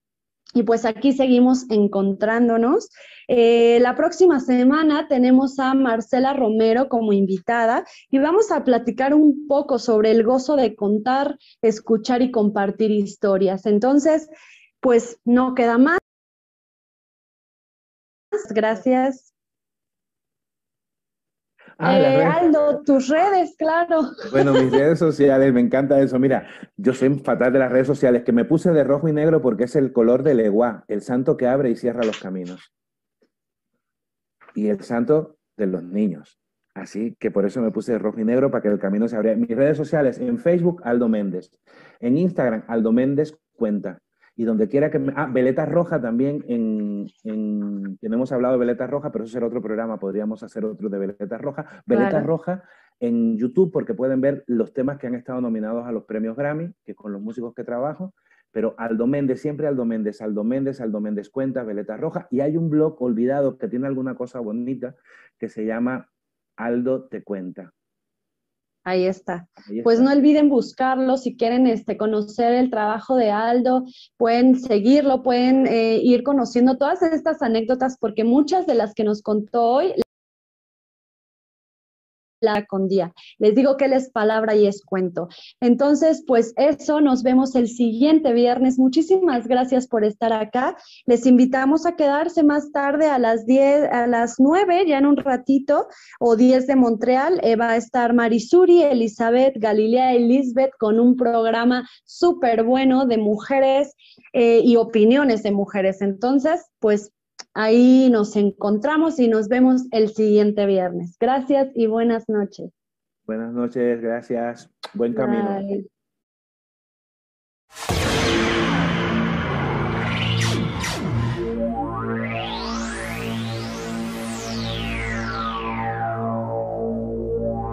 [0.54, 2.90] Y pues aquí seguimos encontrándonos.
[3.28, 9.46] Eh, la próxima semana tenemos a Marcela Romero como invitada y vamos a platicar un
[9.48, 13.68] poco sobre el gozo de contar, escuchar y compartir historias.
[13.68, 14.28] Entonces,
[14.80, 16.00] pues no queda más.
[18.50, 19.34] Gracias.
[21.82, 24.02] Ah, eh, Aldo, tus redes, claro.
[24.32, 26.20] Bueno, mis redes sociales, me encanta eso.
[26.20, 26.46] Mira,
[26.76, 29.64] yo soy fatal de las redes sociales, que me puse de rojo y negro porque
[29.64, 32.74] es el color del Eguá, el santo que abre y cierra los caminos.
[34.56, 36.38] Y el santo de los niños.
[36.76, 39.16] Así que por eso me puse de rojo y negro para que el camino se
[39.16, 39.38] abriera.
[39.38, 41.50] Mis redes sociales, en Facebook, Aldo Méndez.
[42.02, 44.00] En Instagram, Aldo Méndez Cuenta
[44.40, 45.00] y donde quiera que...
[45.00, 45.12] Me...
[45.18, 49.48] Ah, Veleta Roja también, en, en, no hemos hablado de Veleta Roja, pero eso será
[49.48, 51.84] otro programa, podríamos hacer otro de Veleta Roja.
[51.86, 52.64] Veleta Roja
[53.02, 56.74] en YouTube, porque pueden ver los temas que han estado nominados a los premios Grammy,
[56.86, 58.14] que con los músicos que trabajo,
[58.50, 62.56] pero Aldo Méndez, siempre Aldo Méndez, Aldo Méndez, Aldo Méndez Cuenta, Veleta Roja, y hay
[62.56, 64.96] un blog olvidado que tiene alguna cosa bonita
[65.38, 66.10] que se llama
[66.56, 67.74] Aldo Te Cuenta.
[68.90, 69.48] Ahí está.
[69.84, 73.86] Pues no olviden buscarlo si quieren este, conocer el trabajo de Aldo,
[74.18, 79.22] pueden seguirlo, pueden eh, ir conociendo todas estas anécdotas porque muchas de las que nos
[79.22, 79.94] contó hoy
[82.42, 83.14] la con día.
[83.38, 85.28] Les digo que él es palabra y es cuento.
[85.60, 88.78] Entonces, pues eso, nos vemos el siguiente viernes.
[88.78, 90.78] Muchísimas gracias por estar acá.
[91.06, 95.18] Les invitamos a quedarse más tarde a las 10, a las 9, ya en un
[95.18, 95.88] ratito,
[96.20, 97.40] o 10 de Montreal.
[97.44, 103.96] Eh, va a estar Marisuri, Elizabeth, Galilea, Elizabeth con un programa súper bueno de mujeres
[104.34, 106.02] eh, y opiniones de mujeres.
[106.02, 107.12] Entonces, pues
[107.54, 111.18] Ahí nos encontramos y nos vemos el siguiente viernes.
[111.20, 112.72] Gracias y buenas noches.
[113.26, 114.70] Buenas noches, gracias.
[114.94, 115.86] Buen camino.